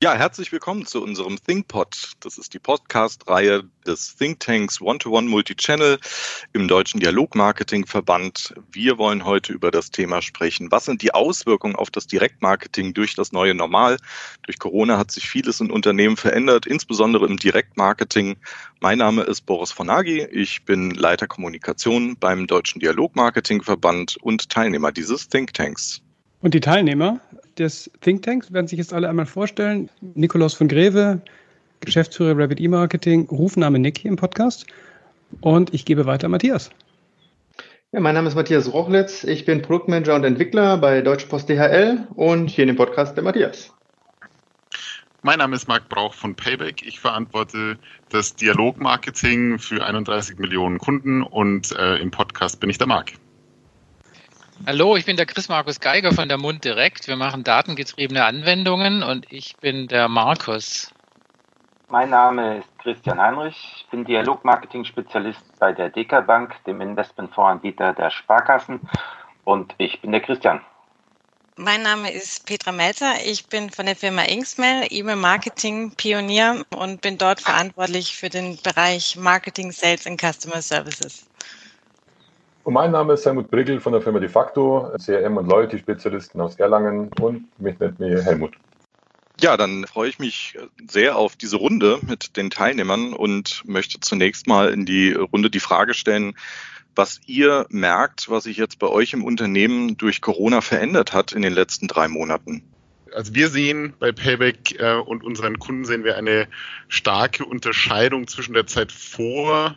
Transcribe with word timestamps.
Ja, 0.00 0.14
herzlich 0.14 0.52
willkommen 0.52 0.86
zu 0.86 1.02
unserem 1.02 1.42
ThinkPod. 1.44 2.12
Das 2.20 2.38
ist 2.38 2.54
die 2.54 2.60
Podcast-Reihe 2.60 3.64
des 3.84 4.14
Thinktanks 4.14 4.80
One-to-One 4.80 5.28
Multichannel 5.28 5.98
im 6.52 6.68
Deutschen 6.68 7.00
Dialogmarketing-Verband. 7.00 8.54
Wir 8.70 8.96
wollen 8.96 9.24
heute 9.24 9.52
über 9.52 9.72
das 9.72 9.90
Thema 9.90 10.22
sprechen. 10.22 10.70
Was 10.70 10.84
sind 10.84 11.02
die 11.02 11.14
Auswirkungen 11.14 11.74
auf 11.74 11.90
das 11.90 12.06
Direktmarketing 12.06 12.94
durch 12.94 13.16
das 13.16 13.32
neue 13.32 13.56
Normal? 13.56 13.96
Durch 14.44 14.60
Corona 14.60 14.98
hat 14.98 15.10
sich 15.10 15.28
vieles 15.28 15.58
in 15.58 15.72
Unternehmen 15.72 16.16
verändert, 16.16 16.64
insbesondere 16.64 17.26
im 17.26 17.36
Direktmarketing. 17.36 18.36
Mein 18.78 18.98
Name 18.98 19.22
ist 19.22 19.46
Boris 19.46 19.72
von 19.72 19.88
Nagy. 19.88 20.22
Ich 20.30 20.64
bin 20.64 20.92
Leiter 20.92 21.26
Kommunikation 21.26 22.16
beim 22.16 22.46
Deutschen 22.46 22.78
Dialogmarketing-Verband 22.78 24.16
und 24.18 24.48
Teilnehmer 24.48 24.92
dieses 24.92 25.28
Thinktanks. 25.28 26.02
Und 26.40 26.54
die 26.54 26.60
Teilnehmer 26.60 27.20
des 27.58 27.90
Thinktanks 28.00 28.52
werden 28.52 28.66
sich 28.66 28.78
jetzt 28.78 28.92
alle 28.92 29.08
einmal 29.08 29.26
vorstellen. 29.26 29.90
Nikolaus 30.14 30.54
von 30.54 30.68
Greve, 30.68 31.20
Geschäftsführer 31.80 32.38
Rabbit 32.38 32.60
E-Marketing, 32.60 33.26
Rufname 33.30 33.78
Nick 33.78 33.98
hier 33.98 34.10
im 34.10 34.16
Podcast. 34.16 34.66
Und 35.40 35.74
ich 35.74 35.84
gebe 35.84 36.06
weiter 36.06 36.28
Matthias. 36.28 36.70
Ja, 37.92 38.00
mein 38.00 38.14
Name 38.14 38.28
ist 38.28 38.34
Matthias 38.34 38.72
Rochlitz. 38.72 39.24
Ich 39.24 39.44
bin 39.44 39.62
Produktmanager 39.62 40.14
und 40.14 40.24
Entwickler 40.24 40.76
bei 40.76 41.00
Deutsche 41.00 41.26
Post 41.26 41.48
DHL 41.48 42.06
und 42.14 42.48
hier 42.50 42.64
in 42.64 42.68
dem 42.68 42.76
Podcast 42.76 43.16
der 43.16 43.24
Matthias. 43.24 43.72
Mein 45.22 45.38
Name 45.38 45.56
ist 45.56 45.66
Marc 45.68 45.88
Brauch 45.88 46.14
von 46.14 46.34
Payback. 46.34 46.86
Ich 46.86 47.00
verantworte 47.00 47.78
das 48.10 48.36
Dialogmarketing 48.36 49.58
für 49.58 49.84
31 49.84 50.38
Millionen 50.38 50.78
Kunden 50.78 51.22
und 51.22 51.72
äh, 51.72 51.96
im 51.96 52.10
Podcast 52.10 52.60
bin 52.60 52.70
ich 52.70 52.78
der 52.78 52.86
Marc. 52.86 53.12
Hallo, 54.66 54.96
ich 54.96 55.06
bin 55.06 55.16
der 55.16 55.26
Chris 55.26 55.48
Markus 55.48 55.80
Geiger 55.80 56.12
von 56.12 56.28
der 56.28 56.36
Mund 56.36 56.64
Direkt. 56.64 57.08
Wir 57.08 57.16
machen 57.16 57.44
datengetriebene 57.44 58.24
Anwendungen 58.24 59.02
und 59.02 59.30
ich 59.32 59.56
bin 59.56 59.88
der 59.88 60.08
Markus. 60.08 60.92
Mein 61.88 62.10
Name 62.10 62.58
ist 62.58 62.78
Christian 62.78 63.18
Heinrich. 63.18 63.56
Ich 63.76 63.86
bin 63.90 64.04
Dialogmarketing-Spezialist 64.04 65.40
bei 65.58 65.72
der 65.72 65.88
DK 65.88 66.26
Bank, 66.26 66.54
dem 66.66 66.80
Investmentfondsanbieter 66.80 67.94
der 67.94 68.10
Sparkassen. 68.10 68.80
Und 69.44 69.74
ich 69.78 70.00
bin 70.02 70.12
der 70.12 70.20
Christian. 70.20 70.60
Mein 71.56 71.82
Name 71.82 72.10
ist 72.10 72.44
Petra 72.44 72.70
Melzer. 72.70 73.14
Ich 73.24 73.46
bin 73.46 73.70
von 73.70 73.86
der 73.86 73.96
Firma 73.96 74.22
Inksmail, 74.22 74.86
E-Mail-Marketing-Pionier 74.90 76.64
und 76.76 77.00
bin 77.00 77.16
dort 77.16 77.40
verantwortlich 77.40 78.14
für 78.14 78.28
den 78.28 78.58
Bereich 78.62 79.16
Marketing, 79.16 79.72
Sales 79.72 80.06
und 80.06 80.20
Customer 80.20 80.60
Services. 80.60 81.27
Und 82.68 82.74
mein 82.74 82.90
Name 82.90 83.14
ist 83.14 83.24
Helmut 83.24 83.50
Brickel 83.50 83.80
von 83.80 83.94
der 83.94 84.02
Firma 84.02 84.20
De 84.20 84.28
facto, 84.28 84.92
CRM 85.02 85.38
und 85.38 85.48
Loyalty-Spezialisten 85.48 86.38
aus 86.38 86.56
Erlangen 86.56 87.08
und 87.18 87.46
mich 87.58 87.78
nennt 87.78 87.98
mir 87.98 88.22
Helmut. 88.22 88.58
Ja, 89.40 89.56
dann 89.56 89.86
freue 89.86 90.10
ich 90.10 90.18
mich 90.18 90.58
sehr 90.86 91.16
auf 91.16 91.34
diese 91.34 91.56
Runde 91.56 91.98
mit 92.06 92.36
den 92.36 92.50
Teilnehmern 92.50 93.14
und 93.14 93.62
möchte 93.64 94.00
zunächst 94.00 94.48
mal 94.48 94.68
in 94.68 94.84
die 94.84 95.14
Runde 95.14 95.48
die 95.48 95.60
Frage 95.60 95.94
stellen, 95.94 96.34
was 96.94 97.22
ihr 97.24 97.64
merkt, 97.70 98.28
was 98.28 98.44
sich 98.44 98.58
jetzt 98.58 98.78
bei 98.78 98.88
euch 98.88 99.14
im 99.14 99.24
Unternehmen 99.24 99.96
durch 99.96 100.20
Corona 100.20 100.60
verändert 100.60 101.14
hat 101.14 101.32
in 101.32 101.40
den 101.40 101.54
letzten 101.54 101.88
drei 101.88 102.06
Monaten. 102.06 102.62
Also 103.14 103.34
wir 103.34 103.48
sehen 103.48 103.94
bei 103.98 104.12
Payback 104.12 104.78
äh, 104.78 104.96
und 104.96 105.24
unseren 105.24 105.58
Kunden 105.58 105.86
sehen 105.86 106.04
wir 106.04 106.18
eine 106.18 106.48
starke 106.88 107.46
Unterscheidung 107.46 108.28
zwischen 108.28 108.52
der 108.52 108.66
Zeit 108.66 108.92
vor 108.92 109.74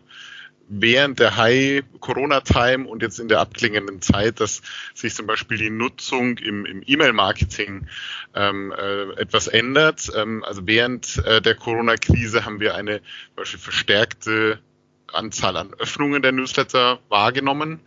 während 0.73 1.19
der 1.19 1.35
High-Corona-Time 1.35 2.87
und 2.87 3.01
jetzt 3.01 3.19
in 3.19 3.27
der 3.27 3.39
abklingenden 3.39 4.01
Zeit, 4.01 4.39
dass 4.39 4.61
sich 4.93 5.13
zum 5.13 5.27
Beispiel 5.27 5.57
die 5.57 5.69
Nutzung 5.69 6.37
im, 6.37 6.65
im 6.65 6.81
E-Mail-Marketing 6.85 7.87
ähm, 8.33 8.71
äh, 8.71 9.11
etwas 9.19 9.47
ändert. 9.47 10.09
Ähm, 10.15 10.43
also 10.45 10.61
während 10.65 11.17
äh, 11.25 11.41
der 11.41 11.55
Corona-Krise 11.55 12.45
haben 12.45 12.61
wir 12.61 12.75
eine 12.75 12.99
zum 12.99 13.35
Beispiel 13.35 13.59
verstärkte 13.59 14.59
Anzahl 15.13 15.57
an 15.57 15.73
Öffnungen 15.75 16.21
der 16.21 16.31
Newsletter 16.31 16.99
wahrgenommen. 17.09 17.79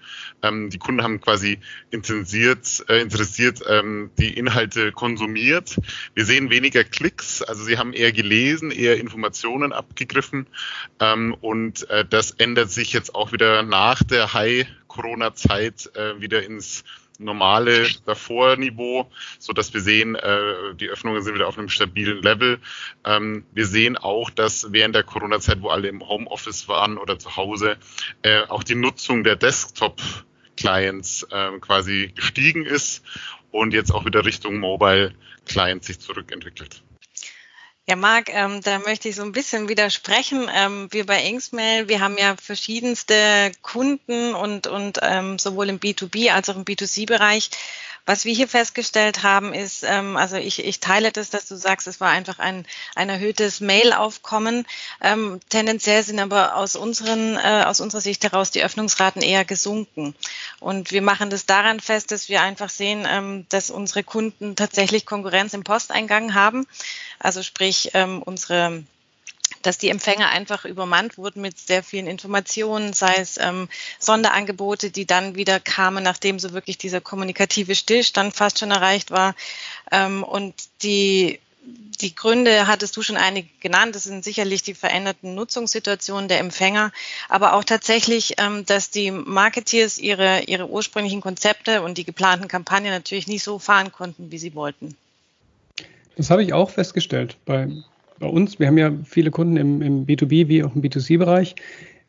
Ähm, 0.43 0.71
die 0.71 0.79
Kunden 0.79 1.03
haben 1.03 1.21
quasi 1.21 1.59
intensiert, 1.91 2.85
äh, 2.89 3.01
interessiert 3.01 3.61
ähm, 3.69 4.11
die 4.19 4.37
Inhalte 4.37 4.93
konsumiert. 4.93 5.77
Wir 6.15 6.25
sehen 6.25 6.51
weniger 6.51 6.85
Klicks, 6.85 7.43
also 7.43 7.65
sie 7.65 7.79
haben 7.79 7.93
eher 7.93 8.13
gelesen, 8.13 8.71
eher 8.71 8.99
Informationen 8.99 9.73
abgegriffen. 9.73 10.47
Ähm, 11.01 11.35
und 11.41 11.89
äh, 11.91 12.05
das 12.05 12.33
ändert 12.33 12.71
sich 12.71 12.93
jetzt 12.93 13.15
auch 13.15 13.33
wieder 13.33 13.63
nach 13.63 14.03
der 14.03 14.35
High-Corona-Zeit 14.35 15.91
äh, 15.95 16.21
wieder 16.21 16.43
ins 16.43 16.85
normale 17.19 17.87
Davor-Niveau, 18.07 19.11
so 19.39 19.53
dass 19.53 19.73
wir 19.73 19.81
sehen, 19.81 20.15
äh, 20.15 20.75
die 20.75 20.89
Öffnungen 20.89 21.23
sind 21.23 21.35
wieder 21.35 21.49
auf 21.49 21.59
einem 21.59 21.69
stabilen 21.69 22.23
Level. 22.23 22.59
Ähm, 23.05 23.45
wir 23.53 23.67
sehen 23.67 23.97
auch, 23.97 24.31
dass 24.31 24.73
während 24.73 24.95
der 24.95 25.05
Corona-Zeit, 25.05 25.63
wo 25.63 25.69
alle 25.69 25.89
im 25.89 26.07
Homeoffice 26.07 26.69
waren 26.69 26.99
oder 26.99 27.19
zu 27.19 27.37
Hause, 27.37 27.77
äh, 28.23 28.43
auch 28.49 28.65
die 28.65 28.75
Nutzung 28.75 29.25
der 29.25 29.37
Desktop-Clients 29.37 31.27
äh, 31.31 31.59
quasi 31.61 32.13
gestiegen 32.15 32.67
ist 32.67 33.05
und 33.51 33.73
jetzt 33.73 33.93
auch 33.93 34.05
wieder 34.05 34.25
Richtung 34.25 34.59
Mobile-Clients 34.59 35.87
sich 35.87 36.01
zurückentwickelt. 36.01 36.83
Ja, 37.87 37.97
Marc, 37.97 38.31
ähm, 38.31 38.63
da 38.63 38.79
möchte 38.79 39.11
ich 39.11 39.17
so 39.17 39.23
ein 39.23 39.33
bisschen 39.33 39.69
widersprechen. 39.69 40.49
Ähm, 40.55 40.89
wir 40.91 41.05
bei 41.05 41.23
Inksmail, 41.23 41.87
wir 41.87 42.01
haben 42.01 42.17
ja 42.17 42.35
verschiedenste 42.37 43.53
Kunden 43.61 44.35
und, 44.35 44.67
und 44.67 45.01
ähm, 45.03 45.39
sowohl 45.39 45.69
im 45.69 45.79
B2B 45.81 46.31
als 46.31 46.49
auch 46.49 46.57
im 46.57 46.65
B2C-Bereich. 46.65 47.51
Was 48.07 48.27
wir 48.27 48.35
hier 48.35 48.49
festgestellt 48.49 49.23
haben, 49.23 49.55
ist, 49.55 49.83
ähm, 49.83 50.17
also 50.19 50.37
ich, 50.37 50.63
ich 50.63 50.81
teile 50.81 51.11
das, 51.11 51.31
dass 51.31 51.47
du 51.47 51.57
sagst, 51.57 51.87
es 51.87 52.01
war 52.01 52.11
einfach 52.11 52.39
ein, 52.39 52.67
ein 52.95 53.09
erhöhtes 53.09 53.61
Mail-Aufkommen. 53.61 54.67
Ähm, 55.01 55.41
tendenziell 55.49 56.03
sind 56.03 56.19
aber 56.19 56.57
aus, 56.57 56.77
unseren, 56.77 57.37
äh, 57.37 57.65
aus 57.67 57.81
unserer 57.81 58.03
Sicht 58.03 58.23
heraus 58.25 58.51
die 58.51 58.63
Öffnungsraten 58.63 59.23
eher 59.23 59.47
gesunken. 59.47 60.15
Und 60.61 60.93
wir 60.93 61.01
machen 61.01 61.31
das 61.31 61.47
daran 61.47 61.81
fest, 61.81 62.11
dass 62.11 62.29
wir 62.29 62.43
einfach 62.43 62.69
sehen, 62.69 63.07
ähm, 63.09 63.47
dass 63.49 63.71
unsere 63.71 64.05
Kunden 64.05 64.55
tatsächlich 64.55 65.07
Konkurrenz 65.07 65.55
im 65.55 65.65
Posteingang 65.65 66.35
haben. 66.35 66.67
Also 67.19 67.43
sprich, 67.43 67.91
ähm, 67.95 68.23
unsere 68.23 68.85
dass 69.67 69.79
die 69.79 69.89
Empfänger 69.89 70.29
einfach 70.29 70.65
übermannt 70.65 71.19
wurden 71.19 71.41
mit 71.41 71.59
sehr 71.59 71.83
vielen 71.83 72.07
Informationen, 72.07 72.93
sei 72.93 73.15
es 73.17 73.39
ähm, 73.39 73.69
Sonderangebote, 73.99 74.91
die 74.91 75.07
dann 75.07 75.35
wieder 75.35 75.61
kamen, 75.61 76.05
nachdem 76.05 76.39
so 76.39 76.53
wirklich 76.53 76.79
dieser 76.79 77.01
kommunikative 77.01 77.75
Stillstand 77.75 78.35
fast 78.35 78.59
schon 78.59 78.71
erreicht 78.71 79.11
war. 79.11 79.35
Ähm, 79.91 80.23
und 80.23 80.55
die 80.83 81.41
die 82.01 82.15
Gründe 82.15 82.67
hattest 82.67 82.97
du 82.97 83.03
schon 83.03 83.17
einige 83.17 83.49
genannt. 83.61 83.95
Das 83.95 84.05
sind 84.05 84.25
sicherlich 84.25 84.63
die 84.63 84.75
veränderten 84.75 85.35
Nutzungssituationen 85.35 86.29
der 86.29 86.41
Empfänger, 86.41 86.93
aber 87.29 87.55
auch 87.55 87.65
tatsächlich, 87.65 88.35
ähm, 88.39 88.67
dass 88.67 88.91
die 88.91 89.11
Marketeers 89.11 89.99
ihre, 89.99 90.43
ihre 90.43 90.69
ursprünglichen 90.69 91.21
Konzepte 91.21 91.83
und 91.83 91.97
die 91.97 92.05
geplanten 92.05 92.49
Kampagnen 92.49 92.91
natürlich 92.91 93.27
nicht 93.27 93.43
so 93.43 93.59
fahren 93.59 93.93
konnten, 93.93 94.31
wie 94.31 94.39
sie 94.39 94.55
wollten. 94.55 94.97
Das 96.17 96.31
habe 96.31 96.43
ich 96.43 96.53
auch 96.53 96.71
festgestellt 96.71 97.37
bei, 97.45 97.69
bei 98.25 98.31
uns. 98.31 98.59
Wir 98.59 98.67
haben 98.67 98.79
ja 98.79 98.93
viele 99.05 99.31
Kunden 99.31 99.57
im, 99.57 99.83
im 99.83 100.07
B2B 100.07 100.49
wie 100.49 100.65
auch 100.65 100.75
im 100.75 100.83
B2C-Bereich. 100.83 101.55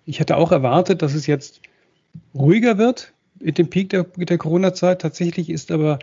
Ich 0.05 0.19
hätte 0.19 0.37
auch 0.37 0.51
erwartet, 0.51 1.01
dass 1.01 1.13
es 1.13 1.27
jetzt 1.27 1.61
ruhiger 2.33 2.77
wird 2.77 3.11
mit 3.39 3.57
dem 3.57 3.69
Peak 3.69 3.89
der, 3.89 4.03
der 4.03 4.37
Corona-Zeit. 4.37 5.01
Tatsächlich 5.01 5.49
ist 5.49 5.71
aber 5.71 5.99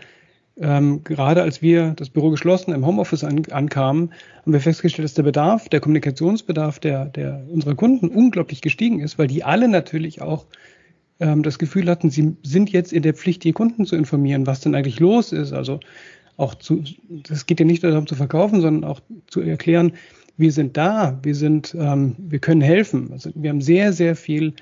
ähm, 0.57 1.03
gerade 1.03 1.41
als 1.41 1.63
wir 1.63 1.93
das 1.95 2.11
Büro 2.11 2.29
geschlossen 2.29 2.73
im 2.73 2.85
Homeoffice 2.85 3.23
an, 3.23 3.43
ankamen, 3.49 4.11
haben 4.43 4.53
wir 4.53 4.59
festgestellt, 4.59 5.05
dass 5.05 5.15
der 5.15 5.23
Bedarf, 5.23 5.67
der 5.67 5.79
Kommunikationsbedarf 5.79 6.77
der, 6.79 7.05
der 7.05 7.43
unserer 7.49 7.73
Kunden 7.73 8.09
unglaublich 8.09 8.61
gestiegen 8.61 8.99
ist, 8.99 9.17
weil 9.17 9.27
die 9.27 9.43
alle 9.43 9.67
natürlich 9.67 10.21
auch 10.21 10.45
ähm, 11.19 11.41
das 11.41 11.57
Gefühl 11.57 11.89
hatten, 11.89 12.11
sie 12.11 12.35
sind 12.43 12.71
jetzt 12.71 12.93
in 12.93 13.01
der 13.01 13.15
Pflicht, 13.15 13.43
die 13.43 13.53
Kunden 13.53 13.87
zu 13.87 13.95
informieren, 13.95 14.45
was 14.45 14.59
denn 14.59 14.75
eigentlich 14.75 14.99
los 14.99 15.31
ist. 15.31 15.53
Also 15.53 15.79
auch 16.37 16.55
zu, 16.55 16.83
das 17.09 17.45
geht 17.45 17.59
ja 17.59 17.65
nicht 17.65 17.83
darum 17.83 18.07
zu 18.07 18.15
verkaufen, 18.15 18.61
sondern 18.61 18.89
auch 18.89 19.01
zu 19.27 19.41
erklären, 19.41 19.93
wir 20.37 20.51
sind 20.51 20.77
da, 20.77 21.19
wir 21.21 21.35
sind, 21.35 21.75
ähm, 21.77 22.15
wir 22.17 22.39
können 22.39 22.61
helfen. 22.61 23.09
Also 23.11 23.29
wir 23.35 23.49
haben 23.49 23.61
sehr, 23.61 23.93
sehr 23.93 24.15
viel 24.15 24.53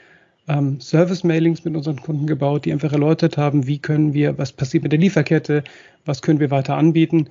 ähm, 0.48 0.80
Service-Mailings 0.80 1.63
mit 1.63 1.75
unseren 1.75 2.01
Kunden 2.01 2.28
gebaut, 2.28 2.66
die 2.66 2.74
einfach 2.74 2.92
erläutert 2.92 3.38
haben, 3.38 3.68
wie 3.68 3.80
können 3.80 4.13
wir, 4.13 4.38
was 4.38 4.51
passiert 4.51 4.84
mit 4.84 4.92
der 4.92 5.00
Lieferkette, 5.00 5.63
was 6.06 6.22
können 6.22 6.40
wir 6.40 6.51
weiter 6.51 6.75
anbieten. 6.75 7.28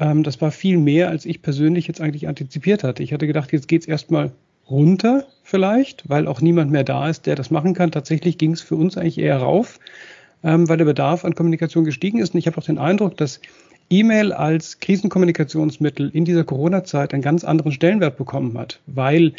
Ähm, 0.00 0.22
das 0.22 0.40
war 0.40 0.50
viel 0.50 0.78
mehr, 0.78 1.08
als 1.08 1.24
ich 1.26 1.42
persönlich 1.42 1.86
jetzt 1.86 2.00
eigentlich 2.00 2.28
antizipiert 2.28 2.82
hatte. 2.82 3.02
Ich 3.02 3.12
hatte 3.12 3.26
gedacht, 3.26 3.52
jetzt 3.52 3.68
geht's 3.68 3.86
erstmal 3.86 4.32
runter 4.68 5.26
vielleicht, 5.42 6.08
weil 6.08 6.26
auch 6.26 6.40
niemand 6.40 6.72
mehr 6.72 6.84
da 6.84 7.08
ist, 7.08 7.26
der 7.26 7.36
das 7.36 7.50
machen 7.50 7.74
kann. 7.74 7.92
Tatsächlich 7.92 8.36
ging 8.36 8.52
es 8.52 8.62
für 8.62 8.74
uns 8.74 8.96
eigentlich 8.96 9.18
eher 9.18 9.38
rauf, 9.38 9.78
ähm, 10.42 10.68
weil 10.68 10.78
der 10.78 10.86
Bedarf 10.86 11.24
an 11.24 11.34
Kommunikation 11.34 11.84
gestiegen 11.84 12.18
ist. 12.18 12.34
Und 12.34 12.38
ich 12.38 12.46
habe 12.46 12.58
auch 12.58 12.64
den 12.64 12.78
Eindruck, 12.78 13.16
dass 13.16 13.40
E-Mail 13.90 14.32
als 14.32 14.80
Krisenkommunikationsmittel 14.80 16.10
in 16.12 16.24
dieser 16.24 16.44
Corona-Zeit 16.44 17.12
einen 17.12 17.22
ganz 17.22 17.44
anderen 17.44 17.72
Stellenwert 17.72 18.16
bekommen 18.16 18.58
hat, 18.58 18.80
weil 18.86 19.32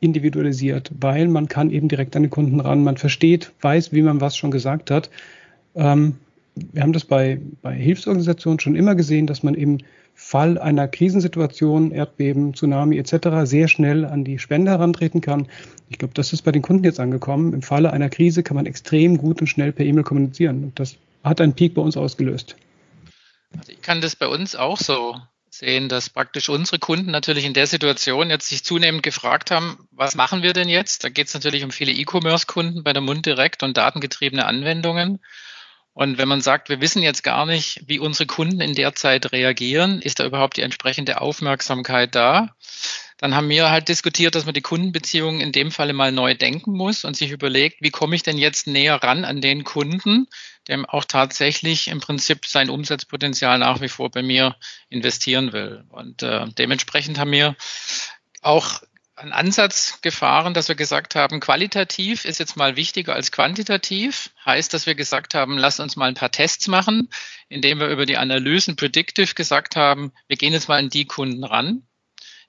individualisiert, 0.00 0.90
weil 0.98 1.28
man 1.28 1.46
kann 1.46 1.70
eben 1.70 1.88
direkt 1.88 2.16
an 2.16 2.22
den 2.22 2.30
Kunden 2.30 2.58
ran, 2.58 2.82
man 2.82 2.96
versteht, 2.96 3.52
weiß, 3.60 3.92
wie 3.92 4.02
man 4.02 4.20
was 4.20 4.36
schon 4.36 4.50
gesagt 4.50 4.90
hat. 4.90 5.10
Ähm, 5.76 6.16
wir 6.54 6.82
haben 6.82 6.92
das 6.92 7.04
bei, 7.04 7.40
bei 7.62 7.74
Hilfsorganisationen 7.74 8.58
schon 8.58 8.76
immer 8.76 8.94
gesehen, 8.94 9.26
dass 9.26 9.42
man 9.42 9.54
eben 9.54 9.78
Fall 10.14 10.58
einer 10.58 10.88
Krisensituation, 10.88 11.90
Erdbeben, 11.90 12.54
Tsunami 12.54 12.98
etc. 12.98 13.44
sehr 13.44 13.68
schnell 13.68 14.04
an 14.04 14.24
die 14.24 14.38
Spende 14.38 14.70
herantreten 14.72 15.20
kann. 15.20 15.46
Ich 15.88 15.98
glaube, 15.98 16.14
das 16.14 16.32
ist 16.32 16.42
bei 16.42 16.52
den 16.52 16.62
Kunden 16.62 16.84
jetzt 16.84 17.00
angekommen. 17.00 17.54
Im 17.54 17.62
Falle 17.62 17.92
einer 17.92 18.10
Krise 18.10 18.42
kann 18.42 18.56
man 18.56 18.66
extrem 18.66 19.16
gut 19.16 19.40
und 19.40 19.46
schnell 19.46 19.72
per 19.72 19.86
E-Mail 19.86 20.04
kommunizieren. 20.04 20.64
Und 20.64 20.78
das 20.78 20.96
hat 21.24 21.40
einen 21.40 21.54
Peak 21.54 21.74
bei 21.74 21.82
uns 21.82 21.96
ausgelöst. 21.96 22.56
Also 23.58 23.72
ich 23.72 23.82
kann 23.82 24.00
das 24.00 24.16
bei 24.16 24.26
uns 24.26 24.56
auch 24.56 24.78
so 24.78 25.20
sehen, 25.50 25.88
dass 25.88 26.10
praktisch 26.10 26.48
unsere 26.48 26.78
Kunden 26.78 27.10
natürlich 27.10 27.44
in 27.44 27.54
der 27.54 27.66
Situation 27.66 28.30
jetzt 28.30 28.48
sich 28.48 28.64
zunehmend 28.64 29.02
gefragt 29.02 29.50
haben, 29.50 29.86
was 29.90 30.14
machen 30.14 30.42
wir 30.42 30.54
denn 30.54 30.68
jetzt? 30.68 31.04
Da 31.04 31.08
geht 31.08 31.28
es 31.28 31.34
natürlich 31.34 31.62
um 31.62 31.70
viele 31.70 31.92
E-Commerce-Kunden 31.92 32.82
bei 32.82 32.92
der 32.92 33.02
Mund 33.02 33.26
direkt 33.26 33.62
und 33.62 33.76
datengetriebene 33.76 34.46
Anwendungen. 34.46 35.20
Und 35.94 36.16
wenn 36.16 36.28
man 36.28 36.40
sagt, 36.40 36.70
wir 36.70 36.80
wissen 36.80 37.02
jetzt 37.02 37.22
gar 37.22 37.44
nicht, 37.44 37.82
wie 37.86 37.98
unsere 37.98 38.26
Kunden 38.26 38.62
in 38.62 38.74
der 38.74 38.94
Zeit 38.94 39.32
reagieren, 39.32 40.00
ist 40.00 40.20
da 40.20 40.24
überhaupt 40.24 40.56
die 40.56 40.62
entsprechende 40.62 41.20
Aufmerksamkeit 41.20 42.14
da? 42.14 42.56
Dann 43.22 43.36
haben 43.36 43.48
wir 43.48 43.70
halt 43.70 43.86
diskutiert, 43.86 44.34
dass 44.34 44.46
man 44.46 44.54
die 44.54 44.62
Kundenbeziehungen 44.62 45.40
in 45.40 45.52
dem 45.52 45.70
Falle 45.70 45.92
mal 45.92 46.10
neu 46.10 46.34
denken 46.34 46.72
muss 46.72 47.04
und 47.04 47.16
sich 47.16 47.30
überlegt, 47.30 47.76
wie 47.80 47.92
komme 47.92 48.16
ich 48.16 48.24
denn 48.24 48.36
jetzt 48.36 48.66
näher 48.66 48.96
ran 48.96 49.24
an 49.24 49.40
den 49.40 49.62
Kunden, 49.62 50.26
der 50.66 50.92
auch 50.92 51.04
tatsächlich 51.04 51.86
im 51.86 52.00
Prinzip 52.00 52.46
sein 52.46 52.68
Umsatzpotenzial 52.68 53.60
nach 53.60 53.80
wie 53.80 53.86
vor 53.86 54.10
bei 54.10 54.24
mir 54.24 54.56
investieren 54.88 55.52
will. 55.52 55.84
Und 55.90 56.24
äh, 56.24 56.46
dementsprechend 56.58 57.20
haben 57.20 57.30
wir 57.30 57.54
auch 58.40 58.82
einen 59.14 59.32
Ansatz 59.32 60.00
gefahren, 60.02 60.52
dass 60.52 60.66
wir 60.66 60.74
gesagt 60.74 61.14
haben, 61.14 61.38
qualitativ 61.38 62.24
ist 62.24 62.40
jetzt 62.40 62.56
mal 62.56 62.74
wichtiger 62.74 63.14
als 63.14 63.30
quantitativ. 63.30 64.30
Heißt, 64.44 64.74
dass 64.74 64.86
wir 64.86 64.96
gesagt 64.96 65.34
haben, 65.34 65.58
lass 65.58 65.78
uns 65.78 65.94
mal 65.94 66.08
ein 66.08 66.14
paar 66.14 66.32
Tests 66.32 66.66
machen, 66.66 67.08
indem 67.48 67.78
wir 67.78 67.86
über 67.86 68.04
die 68.04 68.16
Analysen 68.16 68.74
predictive 68.74 69.34
gesagt 69.34 69.76
haben, 69.76 70.10
wir 70.26 70.36
gehen 70.36 70.54
jetzt 70.54 70.66
mal 70.66 70.80
an 70.80 70.90
die 70.90 71.04
Kunden 71.04 71.44
ran, 71.44 71.86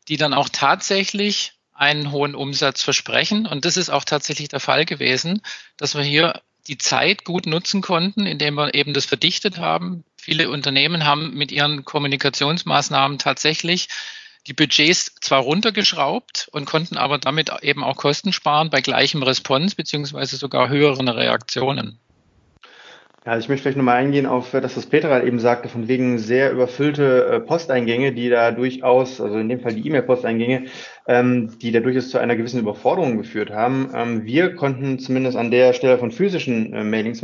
die 0.07 0.17
dann 0.17 0.33
auch 0.33 0.49
tatsächlich 0.49 1.53
einen 1.73 2.11
hohen 2.11 2.35
Umsatz 2.35 2.83
versprechen. 2.83 3.45
Und 3.45 3.65
das 3.65 3.77
ist 3.77 3.89
auch 3.89 4.03
tatsächlich 4.03 4.49
der 4.49 4.59
Fall 4.59 4.85
gewesen, 4.85 5.41
dass 5.77 5.95
wir 5.95 6.03
hier 6.03 6.41
die 6.67 6.77
Zeit 6.77 7.25
gut 7.25 7.45
nutzen 7.45 7.81
konnten, 7.81 8.25
indem 8.25 8.55
wir 8.55 8.73
eben 8.73 8.93
das 8.93 9.05
verdichtet 9.05 9.57
haben. 9.57 10.03
Viele 10.17 10.49
Unternehmen 10.49 11.05
haben 11.05 11.33
mit 11.33 11.51
ihren 11.51 11.83
Kommunikationsmaßnahmen 11.83 13.17
tatsächlich 13.17 13.89
die 14.47 14.53
Budgets 14.53 15.15
zwar 15.21 15.41
runtergeschraubt 15.41 16.49
und 16.51 16.65
konnten 16.65 16.97
aber 16.97 17.17
damit 17.17 17.51
eben 17.61 17.83
auch 17.83 17.95
Kosten 17.95 18.33
sparen 18.33 18.69
bei 18.69 18.81
gleichem 18.81 19.23
Response 19.23 19.75
beziehungsweise 19.75 20.37
sogar 20.37 20.69
höheren 20.69 21.07
Reaktionen. 21.07 21.99
Ja, 23.25 23.37
ich 23.37 23.47
möchte 23.47 23.63
vielleicht 23.63 23.77
nochmal 23.77 23.95
eingehen 23.95 24.25
auf 24.25 24.51
das, 24.51 24.75
was 24.75 24.85
Petra 24.85 25.23
eben 25.23 25.39
sagte, 25.39 25.69
von 25.69 25.87
wegen 25.87 26.17
sehr 26.17 26.51
überfüllte 26.51 27.25
äh, 27.27 27.39
Posteingänge, 27.39 28.11
die 28.11 28.29
da 28.29 28.51
durchaus, 28.51 29.21
also 29.21 29.37
in 29.37 29.47
dem 29.47 29.61
Fall 29.61 29.73
die 29.75 29.87
E-Mail-Posteingänge, 29.87 30.65
ähm, 31.07 31.57
die 31.59 31.71
da 31.71 31.79
durchaus 31.79 32.09
zu 32.09 32.17
einer 32.17 32.35
gewissen 32.35 32.59
Überforderung 32.59 33.17
geführt 33.17 33.49
haben. 33.49 33.89
Ähm, 33.95 34.25
wir 34.25 34.55
konnten 34.55 34.99
zumindest 34.99 35.37
an 35.37 35.51
der 35.51 35.71
Stelle 35.71 35.97
von 35.99 36.11
physischen 36.11 36.73
äh, 36.73 36.83
Mailings 36.83 37.21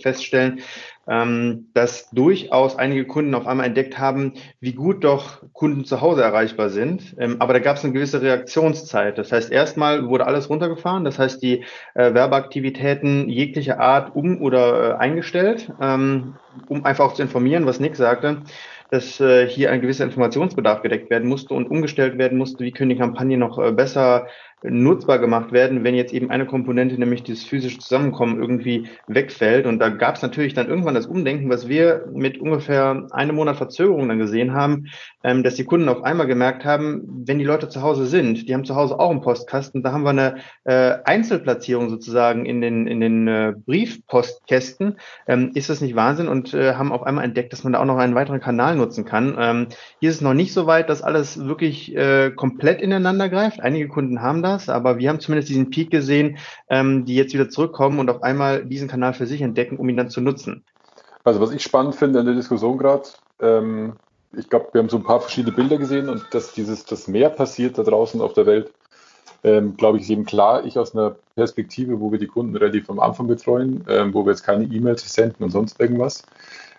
feststellen, 0.00 0.60
ähm, 1.10 1.66
dass 1.74 2.08
durchaus 2.10 2.76
einige 2.76 3.04
Kunden 3.04 3.34
auf 3.34 3.48
einmal 3.48 3.66
entdeckt 3.66 3.98
haben, 3.98 4.34
wie 4.60 4.72
gut 4.72 5.02
doch 5.02 5.42
Kunden 5.52 5.84
zu 5.84 6.00
Hause 6.00 6.22
erreichbar 6.22 6.70
sind. 6.70 7.16
Ähm, 7.18 7.36
aber 7.40 7.52
da 7.52 7.58
gab 7.58 7.76
es 7.76 7.84
eine 7.84 7.92
gewisse 7.92 8.22
Reaktionszeit. 8.22 9.18
Das 9.18 9.32
heißt, 9.32 9.50
erstmal 9.50 10.08
wurde 10.08 10.26
alles 10.26 10.48
runtergefahren. 10.48 11.04
Das 11.04 11.18
heißt, 11.18 11.42
die 11.42 11.64
äh, 11.94 12.14
Werbeaktivitäten 12.14 13.28
jeglicher 13.28 13.80
Art 13.80 14.14
um 14.14 14.40
oder 14.40 14.92
äh, 14.92 14.96
eingestellt, 14.98 15.72
ähm, 15.80 16.36
um 16.68 16.84
einfach 16.84 17.06
auch 17.06 17.14
zu 17.14 17.22
informieren, 17.22 17.66
was 17.66 17.80
Nick 17.80 17.96
sagte 17.96 18.42
dass 18.90 19.20
äh, 19.20 19.46
hier 19.46 19.70
ein 19.70 19.80
gewisser 19.80 20.04
Informationsbedarf 20.04 20.82
gedeckt 20.82 21.10
werden 21.10 21.28
musste 21.28 21.54
und 21.54 21.70
umgestellt 21.70 22.18
werden 22.18 22.36
musste, 22.36 22.64
wie 22.64 22.72
können 22.72 22.90
die 22.90 22.96
Kampagnen 22.96 23.38
noch 23.38 23.58
äh, 23.58 23.70
besser 23.70 24.26
nutzbar 24.62 25.18
gemacht 25.18 25.52
werden, 25.52 25.84
wenn 25.84 25.94
jetzt 25.94 26.12
eben 26.12 26.30
eine 26.30 26.46
Komponente, 26.46 26.98
nämlich 26.98 27.22
dieses 27.22 27.44
physische 27.44 27.78
Zusammenkommen, 27.78 28.40
irgendwie 28.40 28.88
wegfällt. 29.06 29.66
Und 29.66 29.78
da 29.78 29.88
gab 29.88 30.16
es 30.16 30.22
natürlich 30.22 30.54
dann 30.54 30.68
irgendwann 30.68 30.94
das 30.94 31.06
Umdenken, 31.06 31.48
was 31.48 31.68
wir 31.68 32.06
mit 32.12 32.38
ungefähr 32.38 33.06
einem 33.10 33.36
Monat 33.36 33.56
Verzögerung 33.56 34.08
dann 34.08 34.18
gesehen 34.18 34.52
haben, 34.52 34.86
ähm, 35.24 35.42
dass 35.42 35.54
die 35.54 35.64
Kunden 35.64 35.88
auf 35.88 36.02
einmal 36.02 36.26
gemerkt 36.26 36.64
haben, 36.64 37.24
wenn 37.26 37.38
die 37.38 37.44
Leute 37.44 37.68
zu 37.68 37.82
Hause 37.82 38.06
sind, 38.06 38.48
die 38.48 38.54
haben 38.54 38.64
zu 38.64 38.74
Hause 38.74 38.98
auch 38.98 39.10
einen 39.10 39.22
Postkasten, 39.22 39.82
da 39.82 39.92
haben 39.92 40.02
wir 40.02 40.10
eine 40.10 40.36
äh, 40.64 40.98
Einzelplatzierung 41.04 41.88
sozusagen 41.88 42.44
in 42.44 42.60
den, 42.60 42.86
in 42.86 43.00
den 43.00 43.28
äh, 43.28 43.54
Briefpostkästen, 43.66 44.96
ähm, 45.26 45.52
ist 45.54 45.70
das 45.70 45.80
nicht 45.80 45.96
Wahnsinn? 45.96 46.28
Und 46.28 46.54
äh, 46.54 46.74
haben 46.74 46.92
auf 46.92 47.02
einmal 47.02 47.24
entdeckt, 47.24 47.52
dass 47.52 47.64
man 47.64 47.72
da 47.72 47.80
auch 47.80 47.84
noch 47.84 47.98
einen 47.98 48.14
weiteren 48.14 48.40
Kanal 48.40 48.76
nutzen 48.76 49.04
kann. 49.04 49.36
Ähm, 49.38 49.66
hier 50.00 50.10
ist 50.10 50.16
es 50.16 50.22
noch 50.22 50.34
nicht 50.34 50.52
so 50.52 50.66
weit, 50.66 50.88
dass 50.88 51.02
alles 51.02 51.46
wirklich 51.46 51.96
äh, 51.96 52.30
komplett 52.30 52.80
ineinander 52.80 53.28
greift. 53.28 53.60
Einige 53.60 53.88
Kunden 53.88 54.22
haben 54.22 54.42
das, 54.50 54.68
aber 54.68 54.98
wir 54.98 55.08
haben 55.08 55.20
zumindest 55.20 55.48
diesen 55.48 55.70
Peak 55.70 55.90
gesehen, 55.90 56.38
ähm, 56.68 57.04
die 57.04 57.14
jetzt 57.14 57.32
wieder 57.34 57.48
zurückkommen 57.48 57.98
und 57.98 58.10
auf 58.10 58.22
einmal 58.22 58.64
diesen 58.64 58.88
Kanal 58.88 59.14
für 59.14 59.26
sich 59.26 59.40
entdecken, 59.40 59.76
um 59.76 59.88
ihn 59.88 59.96
dann 59.96 60.10
zu 60.10 60.20
nutzen. 60.20 60.64
Also 61.24 61.40
was 61.40 61.52
ich 61.52 61.62
spannend 61.62 61.94
finde 61.94 62.20
in 62.20 62.26
der 62.26 62.34
Diskussion 62.34 62.78
gerade, 62.78 63.04
ähm, 63.40 63.94
ich 64.36 64.48
glaube, 64.48 64.68
wir 64.72 64.80
haben 64.80 64.88
so 64.88 64.96
ein 64.96 65.04
paar 65.04 65.20
verschiedene 65.20 65.54
Bilder 65.54 65.76
gesehen 65.76 66.08
und 66.08 66.24
dass 66.32 66.52
dieses, 66.52 66.84
das 66.84 67.08
mehr 67.08 67.30
passiert 67.30 67.78
da 67.78 67.82
draußen 67.82 68.20
auf 68.20 68.32
der 68.32 68.46
Welt, 68.46 68.72
ähm, 69.42 69.76
glaube 69.76 69.98
ich, 69.98 70.04
ist 70.04 70.10
eben 70.10 70.24
klar. 70.24 70.64
Ich 70.64 70.78
aus 70.78 70.94
einer 70.94 71.16
Perspektive, 71.34 72.00
wo 72.00 72.12
wir 72.12 72.18
die 72.18 72.26
Kunden 72.26 72.56
relativ 72.56 72.90
am 72.90 73.00
Anfang 73.00 73.26
betreuen, 73.26 73.84
ähm, 73.88 74.14
wo 74.14 74.24
wir 74.24 74.32
jetzt 74.32 74.44
keine 74.44 74.64
E-Mails 74.64 75.12
senden 75.12 75.42
und 75.42 75.50
sonst 75.50 75.80
irgendwas, 75.80 76.22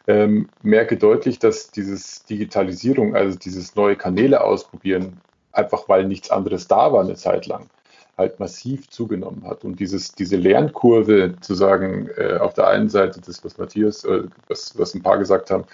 ähm, 0.08 0.50
merke 0.62 0.98
deutlich, 0.98 1.40
dass 1.40 1.72
dieses 1.72 2.24
Digitalisierung, 2.26 3.16
also 3.16 3.38
dieses 3.38 3.76
neue 3.76 3.96
Kanäle 3.96 4.44
ausprobieren, 4.44 5.22
einfach 5.54 5.88
weil 5.90 6.06
nichts 6.06 6.32
anderes 6.32 6.68
da 6.68 6.92
war 6.94 7.04
eine 7.04 7.16
Zeit 7.16 7.48
lang, 7.48 7.70
halt 8.18 8.40
massiv 8.40 8.90
zugenommen 8.90 9.46
hat. 9.46 9.64
Und 9.64 9.80
dieses, 9.80 10.16
diese 10.16 10.38
Lernkurve 10.38 11.36
zu 11.42 11.54
sagen, 11.54 12.10
äh, 12.18 12.38
auf 12.38 12.54
der 12.54 12.68
einen 12.68 12.90
Seite 12.90 13.22
das, 13.22 13.44
was 13.44 13.58
Matthias, 13.58 14.04
äh, 14.04 14.24
was, 14.48 14.78
was 14.78 14.94
ein 14.94 15.04
paar 15.04 15.18
gesagt 15.18 15.52
haben, 15.52 15.66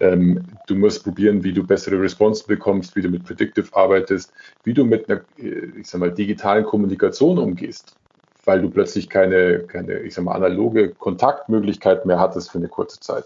ähm, 0.00 0.46
du 0.66 0.76
musst 0.76 1.02
probieren, 1.02 1.42
wie 1.42 1.52
du 1.52 1.66
bessere 1.66 2.00
Response 2.00 2.46
bekommst, 2.46 2.94
wie 2.94 3.02
du 3.02 3.08
mit 3.08 3.24
Predictive 3.24 3.74
arbeitest, 3.74 4.32
wie 4.62 4.74
du 4.74 4.84
mit 4.84 5.08
einer, 5.10 5.22
äh, 5.36 5.80
ich 5.80 5.88
sag 5.88 6.00
mal, 6.00 6.12
digitalen 6.12 6.64
Kommunikation 6.64 7.38
umgehst, 7.38 7.96
weil 8.44 8.62
du 8.62 8.70
plötzlich 8.70 9.08
keine, 9.08 9.60
keine, 9.66 10.00
ich 10.00 10.14
sag 10.14 10.24
mal, 10.24 10.34
analoge 10.34 10.94
Kontaktmöglichkeit 10.94 12.06
mehr 12.06 12.20
hattest 12.20 12.50
für 12.50 12.58
eine 12.58 12.68
kurze 12.68 13.00
Zeit. 13.00 13.24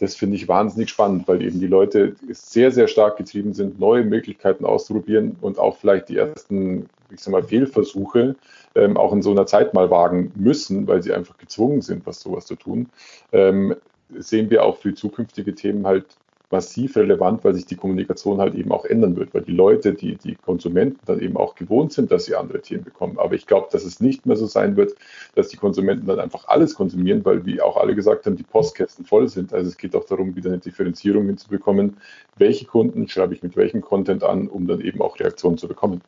Das 0.00 0.16
finde 0.16 0.36
ich 0.36 0.48
wahnsinnig 0.48 0.88
spannend, 0.88 1.28
weil 1.28 1.42
eben 1.42 1.60
die 1.60 1.66
Leute 1.66 2.16
sehr, 2.30 2.72
sehr 2.72 2.88
stark 2.88 3.18
getrieben 3.18 3.52
sind, 3.52 3.78
neue 3.78 4.02
Möglichkeiten 4.02 4.64
auszuprobieren 4.64 5.36
und 5.42 5.58
auch 5.58 5.76
vielleicht 5.76 6.08
die 6.08 6.16
ersten, 6.16 6.88
ich 7.10 7.20
sag 7.20 7.32
mal, 7.32 7.42
Fehlversuche 7.42 8.34
ähm, 8.74 8.96
auch 8.96 9.12
in 9.12 9.20
so 9.20 9.30
einer 9.30 9.44
Zeit 9.44 9.74
mal 9.74 9.90
wagen 9.90 10.32
müssen, 10.34 10.86
weil 10.86 11.02
sie 11.02 11.12
einfach 11.12 11.36
gezwungen 11.36 11.82
sind, 11.82 12.06
was 12.06 12.22
sowas 12.22 12.46
zu 12.46 12.56
tun. 12.56 12.88
Ähm, 13.30 13.76
sehen 14.16 14.48
wir 14.48 14.64
auch 14.64 14.78
für 14.78 14.94
zukünftige 14.94 15.54
Themen 15.54 15.86
halt 15.86 16.06
massiv 16.50 16.96
relevant, 16.96 17.44
weil 17.44 17.54
sich 17.54 17.66
die 17.66 17.76
Kommunikation 17.76 18.40
halt 18.40 18.54
eben 18.54 18.72
auch 18.72 18.84
ändern 18.84 19.16
wird, 19.16 19.32
weil 19.34 19.42
die 19.42 19.52
Leute, 19.52 19.94
die, 19.94 20.16
die 20.16 20.34
Konsumenten 20.34 20.98
dann 21.06 21.20
eben 21.20 21.36
auch 21.36 21.54
gewohnt 21.54 21.92
sind, 21.92 22.10
dass 22.10 22.24
sie 22.24 22.34
andere 22.34 22.60
Themen 22.60 22.84
bekommen. 22.84 23.18
Aber 23.18 23.34
ich 23.34 23.46
glaube, 23.46 23.68
dass 23.70 23.84
es 23.84 24.00
nicht 24.00 24.26
mehr 24.26 24.36
so 24.36 24.46
sein 24.46 24.76
wird, 24.76 24.94
dass 25.34 25.48
die 25.48 25.56
Konsumenten 25.56 26.06
dann 26.06 26.18
einfach 26.18 26.48
alles 26.48 26.74
konsumieren, 26.74 27.24
weil, 27.24 27.46
wie 27.46 27.60
auch 27.60 27.76
alle 27.76 27.94
gesagt 27.94 28.26
haben, 28.26 28.36
die 28.36 28.42
Postkästen 28.42 29.04
voll 29.04 29.28
sind. 29.28 29.52
Also 29.52 29.68
es 29.68 29.76
geht 29.76 29.94
auch 29.94 30.04
darum, 30.04 30.34
wieder 30.34 30.50
eine 30.50 30.58
Differenzierung 30.58 31.26
hinzubekommen. 31.26 31.98
Welche 32.36 32.66
Kunden 32.66 33.08
schreibe 33.08 33.34
ich 33.34 33.42
mit 33.42 33.56
welchem 33.56 33.80
Content 33.80 34.24
an, 34.24 34.48
um 34.48 34.66
dann 34.66 34.80
eben 34.80 35.00
auch 35.00 35.18
Reaktionen 35.20 35.58
zu 35.58 35.68
bekommen. 35.68 36.00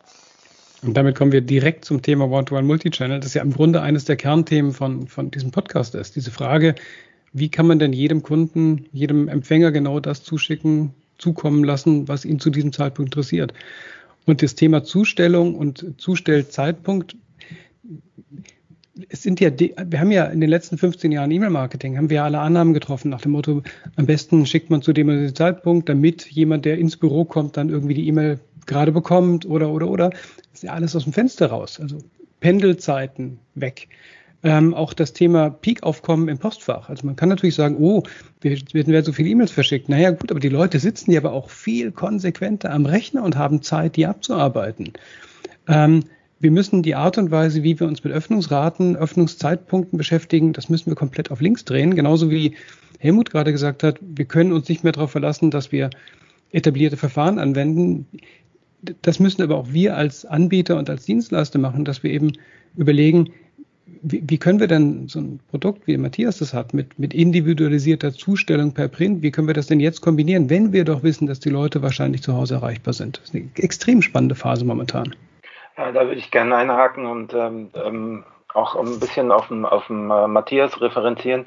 Und 0.82 0.96
damit 0.96 1.16
kommen 1.16 1.30
wir 1.30 1.42
direkt 1.42 1.84
zum 1.84 2.02
Thema 2.02 2.28
One-to-One 2.28 2.66
Multichannel, 2.66 3.20
das 3.20 3.34
ja 3.34 3.42
im 3.42 3.52
Grunde 3.52 3.80
eines 3.82 4.04
der 4.04 4.16
Kernthemen 4.16 4.72
von, 4.72 5.06
von 5.06 5.30
diesem 5.30 5.52
Podcast 5.52 5.94
ist. 5.94 6.16
Diese 6.16 6.32
Frage, 6.32 6.74
wie 7.32 7.48
kann 7.48 7.66
man 7.66 7.78
denn 7.78 7.92
jedem 7.92 8.22
Kunden, 8.22 8.86
jedem 8.92 9.28
Empfänger 9.28 9.72
genau 9.72 10.00
das 10.00 10.22
zuschicken, 10.22 10.92
zukommen 11.18 11.64
lassen, 11.64 12.08
was 12.08 12.24
ihn 12.24 12.40
zu 12.40 12.50
diesem 12.50 12.72
Zeitpunkt 12.72 13.12
interessiert? 13.12 13.54
Und 14.24 14.42
das 14.42 14.54
Thema 14.54 14.84
Zustellung 14.84 15.54
und 15.54 15.94
Zustellzeitpunkt, 15.98 17.16
es 19.08 19.22
sind 19.22 19.40
ja, 19.40 19.50
wir 19.58 20.00
haben 20.00 20.10
ja 20.10 20.26
in 20.26 20.40
den 20.40 20.50
letzten 20.50 20.78
15 20.78 21.10
Jahren 21.10 21.30
E-Mail-Marketing, 21.30 21.96
haben 21.96 22.10
wir 22.10 22.22
alle 22.22 22.38
Annahmen 22.38 22.74
getroffen 22.74 23.08
nach 23.08 23.22
dem 23.22 23.32
Motto, 23.32 23.62
am 23.96 24.06
besten 24.06 24.46
schickt 24.46 24.70
man 24.70 24.82
zu 24.82 24.92
dem 24.92 25.34
Zeitpunkt, 25.34 25.88
damit 25.88 26.26
jemand, 26.30 26.64
der 26.64 26.78
ins 26.78 26.96
Büro 26.96 27.24
kommt, 27.24 27.56
dann 27.56 27.70
irgendwie 27.70 27.94
die 27.94 28.06
E-Mail 28.06 28.38
gerade 28.66 28.92
bekommt 28.92 29.46
oder, 29.46 29.72
oder, 29.72 29.88
oder. 29.88 30.10
Das 30.10 30.20
ist 30.54 30.62
ja 30.62 30.72
alles 30.72 30.94
aus 30.94 31.04
dem 31.04 31.12
Fenster 31.12 31.46
raus. 31.46 31.80
Also 31.80 31.98
Pendelzeiten 32.40 33.38
weg. 33.54 33.88
Ähm, 34.44 34.74
auch 34.74 34.92
das 34.92 35.12
Thema 35.12 35.50
Peak-Aufkommen 35.50 36.28
im 36.28 36.38
Postfach. 36.38 36.88
Also 36.88 37.06
man 37.06 37.14
kann 37.14 37.28
natürlich 37.28 37.54
sagen, 37.54 37.76
oh, 37.78 38.02
wir 38.40 38.58
werden 38.72 39.04
so 39.04 39.12
viele 39.12 39.28
E-Mails 39.28 39.52
verschickt. 39.52 39.88
Naja, 39.88 40.10
gut, 40.10 40.32
aber 40.32 40.40
die 40.40 40.48
Leute 40.48 40.80
sitzen 40.80 41.12
ja 41.12 41.20
aber 41.20 41.32
auch 41.32 41.48
viel 41.48 41.92
konsequenter 41.92 42.72
am 42.72 42.84
Rechner 42.84 43.22
und 43.22 43.36
haben 43.36 43.62
Zeit, 43.62 43.94
die 43.94 44.06
abzuarbeiten. 44.06 44.94
Ähm, 45.68 46.04
wir 46.40 46.50
müssen 46.50 46.82
die 46.82 46.96
Art 46.96 47.18
und 47.18 47.30
Weise, 47.30 47.62
wie 47.62 47.78
wir 47.78 47.86
uns 47.86 48.02
mit 48.02 48.12
Öffnungsraten, 48.12 48.96
Öffnungszeitpunkten 48.96 49.96
beschäftigen, 49.96 50.52
das 50.52 50.68
müssen 50.68 50.90
wir 50.90 50.96
komplett 50.96 51.30
auf 51.30 51.40
links 51.40 51.64
drehen. 51.64 51.94
Genauso 51.94 52.30
wie 52.30 52.56
Helmut 52.98 53.30
gerade 53.30 53.52
gesagt 53.52 53.84
hat, 53.84 53.98
wir 54.00 54.24
können 54.24 54.52
uns 54.52 54.68
nicht 54.68 54.82
mehr 54.82 54.92
darauf 54.92 55.12
verlassen, 55.12 55.52
dass 55.52 55.70
wir 55.70 55.90
etablierte 56.50 56.96
Verfahren 56.96 57.38
anwenden. 57.38 58.08
Das 59.02 59.20
müssen 59.20 59.40
aber 59.42 59.56
auch 59.56 59.72
wir 59.72 59.96
als 59.96 60.24
Anbieter 60.24 60.78
und 60.78 60.90
als 60.90 61.04
Dienstleister 61.04 61.60
machen, 61.60 61.84
dass 61.84 62.02
wir 62.02 62.10
eben 62.10 62.32
überlegen, 62.76 63.30
wie, 64.02 64.22
wie, 64.26 64.38
können 64.38 64.60
wir 64.60 64.66
denn 64.66 65.08
so 65.08 65.20
ein 65.20 65.40
Produkt, 65.50 65.86
wie 65.86 65.96
Matthias 65.96 66.38
das 66.38 66.52
hat, 66.52 66.74
mit, 66.74 66.98
mit 66.98 67.14
individualisierter 67.14 68.12
Zustellung 68.12 68.74
per 68.74 68.88
Print, 68.88 69.22
wie 69.22 69.30
können 69.30 69.46
wir 69.46 69.54
das 69.54 69.68
denn 69.68 69.80
jetzt 69.80 70.00
kombinieren, 70.00 70.50
wenn 70.50 70.72
wir 70.72 70.84
doch 70.84 71.02
wissen, 71.02 71.26
dass 71.26 71.40
die 71.40 71.50
Leute 71.50 71.82
wahrscheinlich 71.82 72.22
zu 72.22 72.34
Hause 72.34 72.56
erreichbar 72.56 72.92
sind? 72.92 73.18
Das 73.18 73.30
ist 73.30 73.34
eine 73.34 73.48
extrem 73.56 74.02
spannende 74.02 74.34
Phase 74.34 74.64
momentan. 74.64 75.14
Ja, 75.76 75.92
da 75.92 76.04
würde 76.04 76.16
ich 76.18 76.30
gerne 76.30 76.56
einhaken 76.56 77.06
und 77.06 77.32
ähm, 77.32 77.70
ähm, 77.74 78.24
auch 78.52 78.76
ein 78.76 79.00
bisschen 79.00 79.32
auf 79.32 79.48
den, 79.48 79.64
auf 79.64 79.86
den 79.86 80.10
äh, 80.10 80.26
Matthias 80.26 80.80
referenzieren. 80.80 81.46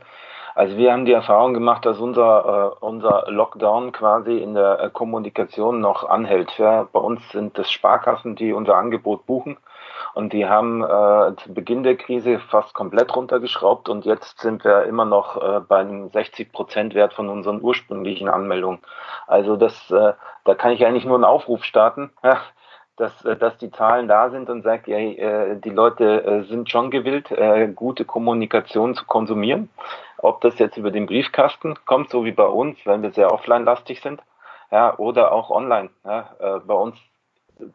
Also 0.55 0.77
wir 0.77 0.93
haben 0.93 1.05
die 1.05 1.11
Erfahrung 1.11 1.53
gemacht, 1.53 1.85
dass 1.85 1.99
unser, 1.99 2.71
äh, 2.81 2.85
unser 2.85 3.25
Lockdown 3.29 3.91
quasi 3.91 4.37
in 4.37 4.53
der 4.53 4.79
äh, 4.79 4.89
Kommunikation 4.89 5.81
noch 5.81 6.07
anhält. 6.07 6.57
Ja, 6.57 6.87
bei 6.91 6.99
uns 6.99 7.21
sind 7.29 7.59
es 7.59 7.69
Sparkassen, 7.69 8.37
die 8.37 8.53
unser 8.53 8.77
Angebot 8.77 9.25
buchen. 9.25 9.57
Und 10.15 10.31
die 10.31 10.47
haben 10.47 10.81
äh, 10.81 11.35
zu 11.35 11.53
Beginn 11.53 11.83
der 11.83 11.97
Krise 11.97 12.39
fast 12.39 12.73
komplett 12.73 13.13
runtergeschraubt 13.15 13.89
und 13.89 14.05
jetzt 14.05 14.39
sind 14.39 14.63
wir 14.63 14.85
immer 14.85 15.03
noch 15.03 15.35
äh, 15.35 15.59
bei 15.59 15.79
einem 15.79 16.09
60 16.09 16.53
Prozent 16.53 16.95
Wert 16.95 17.13
von 17.13 17.29
unseren 17.29 17.61
ursprünglichen 17.61 18.29
Anmeldungen. 18.29 18.79
Also 19.27 19.57
das, 19.57 19.91
äh, 19.91 20.13
da 20.45 20.55
kann 20.55 20.71
ich 20.71 20.85
eigentlich 20.85 21.05
nur 21.05 21.15
einen 21.15 21.25
Aufruf 21.25 21.63
starten. 21.63 22.11
Ja, 22.23 22.41
dass, 22.97 23.25
äh, 23.25 23.35
dass 23.35 23.57
die 23.57 23.71
Zahlen 23.71 24.07
da 24.07 24.29
sind 24.29 24.49
und 24.49 24.63
sagt, 24.63 24.87
ja, 24.87 24.97
äh, 24.97 25.59
die 25.59 25.69
Leute 25.69 26.23
äh, 26.23 26.43
sind 26.43 26.69
schon 26.69 26.91
gewillt, 26.91 27.29
gute 27.75 28.05
Kommunikation 28.05 28.95
zu 28.95 29.05
konsumieren. 29.05 29.69
Ob 30.17 30.41
das 30.41 30.57
jetzt 30.59 30.77
über 30.77 30.91
den 30.91 31.05
Briefkasten 31.05 31.75
kommt, 31.85 32.09
so 32.09 32.25
wie 32.25 32.31
bei 32.31 32.45
uns, 32.45 32.77
wenn 32.85 33.01
wir 33.01 33.11
sehr 33.11 33.31
offline-lastig 33.31 34.01
sind, 34.01 34.21
ja, 34.71 34.97
oder 34.97 35.31
auch 35.31 35.49
online. 35.49 35.89
Ja, 36.03 36.29
bei 36.65 36.73
uns 36.73 36.95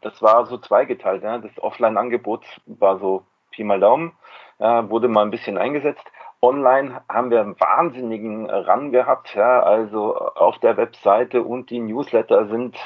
das 0.01 0.21
war 0.21 0.45
so 0.45 0.57
zweigeteilt. 0.57 1.23
Ja. 1.23 1.37
Das 1.37 1.51
Offline-Angebot 1.61 2.45
war 2.65 2.99
so 2.99 3.23
Pi 3.51 3.63
mal 3.63 3.79
Daumen, 3.79 4.13
ja, 4.59 4.89
wurde 4.89 5.07
mal 5.07 5.23
ein 5.23 5.31
bisschen 5.31 5.57
eingesetzt. 5.57 6.05
Online 6.41 7.01
haben 7.07 7.29
wir 7.29 7.41
einen 7.41 7.59
wahnsinnigen 7.59 8.49
Run 8.49 8.91
gehabt. 8.91 9.35
Ja. 9.35 9.61
Also 9.61 10.15
auf 10.15 10.57
der 10.59 10.77
Webseite 10.77 11.43
und 11.43 11.69
die 11.69 11.79
Newsletter 11.79 12.47
sind 12.47 12.77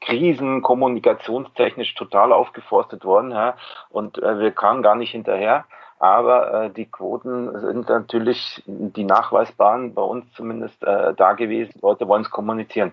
krisen 0.00 0.60
kommunikationstechnisch 0.60 1.94
total 1.94 2.32
aufgeforstet 2.32 3.04
worden. 3.04 3.30
Ja. 3.30 3.56
Und 3.88 4.18
äh, 4.18 4.38
wir 4.38 4.50
kamen 4.50 4.82
gar 4.82 4.96
nicht 4.96 5.12
hinterher. 5.12 5.64
Aber 5.98 6.64
äh, 6.64 6.70
die 6.70 6.86
Quoten 6.86 7.58
sind 7.60 7.88
natürlich 7.88 8.62
die 8.66 9.04
nachweisbaren, 9.04 9.94
bei 9.94 10.02
uns 10.02 10.30
zumindest 10.32 10.82
äh, 10.82 11.14
da 11.14 11.32
gewesen. 11.32 11.78
Leute 11.80 12.06
wollen 12.08 12.22
es 12.22 12.30
kommunizieren. 12.30 12.92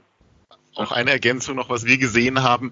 Auch 0.76 0.92
eine 0.92 1.12
Ergänzung 1.12 1.56
noch, 1.56 1.70
was 1.70 1.86
wir 1.86 1.98
gesehen 1.98 2.44
haben, 2.44 2.72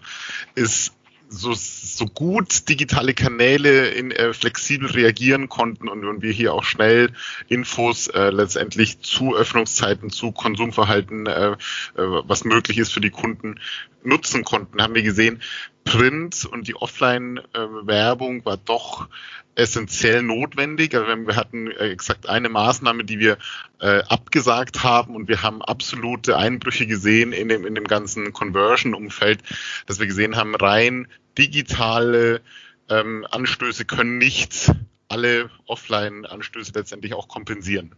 ist 0.56 0.94
so, 1.30 1.54
so 1.54 2.06
gut 2.06 2.68
digitale 2.70 3.14
Kanäle 3.14 3.90
in, 3.90 4.12
äh, 4.12 4.34
flexibel 4.34 4.90
reagieren 4.90 5.48
konnten 5.48 5.88
und, 5.88 6.04
und 6.04 6.22
wir 6.24 6.32
hier 6.32 6.54
auch 6.54 6.64
schnell 6.64 7.14
Infos 7.48 8.08
äh, 8.08 8.32
letztendlich 8.32 9.02
zu 9.02 9.36
Öffnungszeiten, 9.36 10.10
zu 10.10 10.32
Konsumverhalten, 10.32 11.28
äh, 11.28 11.52
äh, 11.52 11.56
was 11.96 12.46
möglich 12.46 12.80
ist 12.80 12.92
für 12.92 13.02
die 13.02 13.12
Kunden 13.12 13.60
nutzen 14.04 14.44
konnten, 14.44 14.82
haben 14.82 14.96
wir 14.96 15.04
gesehen, 15.04 15.42
Print 15.84 16.46
und 16.46 16.68
die 16.68 16.76
Offline-Werbung 16.76 18.46
war 18.46 18.58
doch 18.58 19.08
essentiell 19.56 20.22
notwendig. 20.22 20.96
Also 20.96 21.08
wir 21.08 21.36
hatten 21.36 21.72
äh, 21.72 21.90
exakt 21.90 22.30
eine 22.30 22.50
Maßnahme, 22.50 23.04
die 23.04 23.20
wir 23.20 23.38
äh, 23.80 24.04
abgesagt 24.04 24.84
haben 24.84 25.16
und 25.16 25.28
wir 25.28 25.42
haben 25.42 25.62
absolute 25.62 26.38
Einbrüche 26.38 26.88
gesehen 26.88 27.34
in 27.34 27.50
dem, 27.50 27.66
in 27.66 27.76
dem 27.76 27.86
ganzen 27.86 28.32
Conversion-Umfeld, 28.32 29.42
dass 29.86 30.00
wir 30.00 30.08
gesehen 30.08 30.36
haben, 30.36 30.56
rein 30.56 31.08
digitale 31.38 32.42
ähm, 32.90 33.26
Anstöße 33.30 33.86
können 33.86 34.18
nicht 34.18 34.72
alle 35.08 35.50
Offline-Anstöße 35.66 36.72
letztendlich 36.76 37.14
auch 37.14 37.28
kompensieren. 37.28 37.96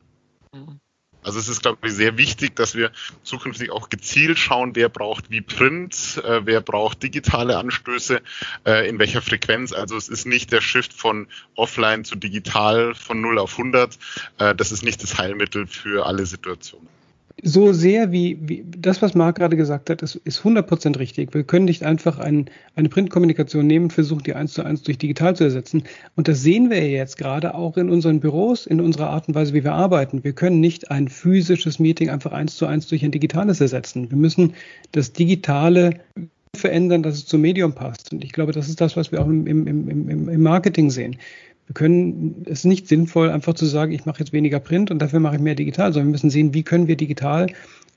Mhm. 0.54 0.80
Also 1.24 1.40
es 1.40 1.48
ist, 1.48 1.62
glaube 1.62 1.88
ich, 1.88 1.94
sehr 1.94 2.18
wichtig, 2.18 2.56
dass 2.56 2.76
wir 2.76 2.92
zukünftig 3.24 3.72
auch 3.72 3.90
gezielt 3.90 4.40
schauen, 4.40 4.76
wer 4.76 4.90
braucht 4.90 5.30
wie 5.30 5.42
Print, 5.42 6.22
äh, 6.24 6.42
wer 6.46 6.62
braucht 6.62 7.04
digitale 7.04 7.58
Anstöße, 7.58 8.22
äh, 8.66 8.90
in 8.90 9.00
welcher 9.00 9.22
Frequenz. 9.22 9.72
Also 9.72 9.98
es 9.98 10.10
ist 10.10 10.26
nicht 10.26 10.52
der 10.52 10.62
Shift 10.62 10.94
von 10.94 11.28
offline 11.56 12.06
zu 12.06 12.16
digital 12.16 12.96
von 12.96 13.22
0 13.22 13.40
auf 13.40 13.58
100. 13.58 13.98
Äh, 14.38 14.56
das 14.56 14.72
ist 14.72 14.84
nicht 14.84 15.04
das 15.04 15.18
Heilmittel 15.18 15.68
für 15.68 16.06
alle 16.06 16.26
Situationen 16.26 17.01
so 17.44 17.74
sehr 17.74 18.12
wie, 18.12 18.38
wie 18.42 18.66
das, 18.78 19.02
was 19.02 19.16
Marc 19.16 19.38
gerade 19.38 19.58
gesagt 19.58 19.90
hat, 19.90 20.02
ist, 20.02 20.16
ist 20.16 20.42
100% 20.42 21.00
richtig. 21.00 21.34
Wir 21.34 21.44
können 21.44 21.66
nicht 21.66 21.84
einfach 21.84 22.20
ein, 22.20 22.50
eine 22.76 22.90
Printkommunikation 22.90 23.66
nehmen 23.66 23.90
versuchen, 23.90 24.24
die 24.24 24.34
eins 24.34 24.54
zu 24.54 24.64
eins 24.64 24.84
durch 24.84 24.98
digital 24.98 25.36
zu 25.36 25.46
ersetzen. 25.46 25.84
Und 26.16 26.28
das 26.28 26.42
sehen 26.42 26.70
wir 26.70 26.88
jetzt 26.88 27.18
gerade 27.18 27.56
auch 27.56 27.78
in 27.78 27.90
unseren 27.90 28.20
Büros, 28.20 28.66
in 28.66 28.80
unserer 28.80 29.10
Art 29.10 29.28
und 29.28 29.36
Weise, 29.36 29.54
wie 29.54 29.64
wir 29.64 29.74
arbeiten. 29.74 30.24
Wir 30.24 30.34
können 30.34 30.60
nicht 30.60 30.92
ein 30.92 31.08
physisches 31.08 31.80
Meeting 31.80 32.10
einfach 32.10 32.32
eins 32.32 32.56
zu 32.56 32.66
eins 32.66 32.88
durch 32.88 33.04
ein 33.04 33.12
digitales 33.12 33.60
ersetzen. 33.60 34.10
Wir 34.10 34.18
müssen 34.18 34.54
das 34.92 35.14
Digitale 35.14 36.00
verändern, 36.56 37.02
dass 37.02 37.16
es 37.16 37.26
zum 37.26 37.42
Medium 37.42 37.74
passt. 37.74 38.12
Und 38.12 38.24
ich 38.24 38.34
glaube, 38.34 38.52
das 38.52 38.70
ist 38.70 38.82
das, 38.82 38.96
was 38.98 39.12
wir 39.12 39.22
auch 39.22 39.28
im, 39.28 39.48
im, 39.48 39.68
im, 39.68 40.30
im 40.30 40.44
Marketing 40.44 40.90
sehen. 40.90 41.18
Wir 41.68 41.74
können, 41.74 42.44
es 42.46 42.60
ist 42.60 42.66
nicht 42.66 42.88
sinnvoll, 42.88 43.30
einfach 43.30 43.54
zu 43.54 43.66
sagen, 43.66 43.92
ich 43.92 44.06
mache 44.06 44.20
jetzt 44.20 44.34
weniger 44.34 44.60
Print 44.60 44.92
und 44.92 45.00
dafür 45.00 45.20
mache 45.20 45.36
ich 45.36 45.42
mehr 45.42 45.56
digital, 45.56 45.94
sondern 45.94 46.10
wir 46.10 46.12
müssen 46.12 46.30
sehen, 46.30 46.54
wie 46.54 46.64
können 46.64 46.88
wir 46.88 46.98
digital 46.98 47.48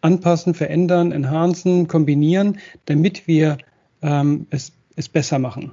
anpassen, 0.00 0.54
verändern, 0.54 1.12
enhancen, 1.12 1.88
kombinieren, 1.88 2.58
damit 2.84 3.26
wir 3.26 3.58
ähm, 4.02 4.46
es, 4.50 4.72
es 4.96 5.08
besser 5.08 5.38
machen. 5.38 5.72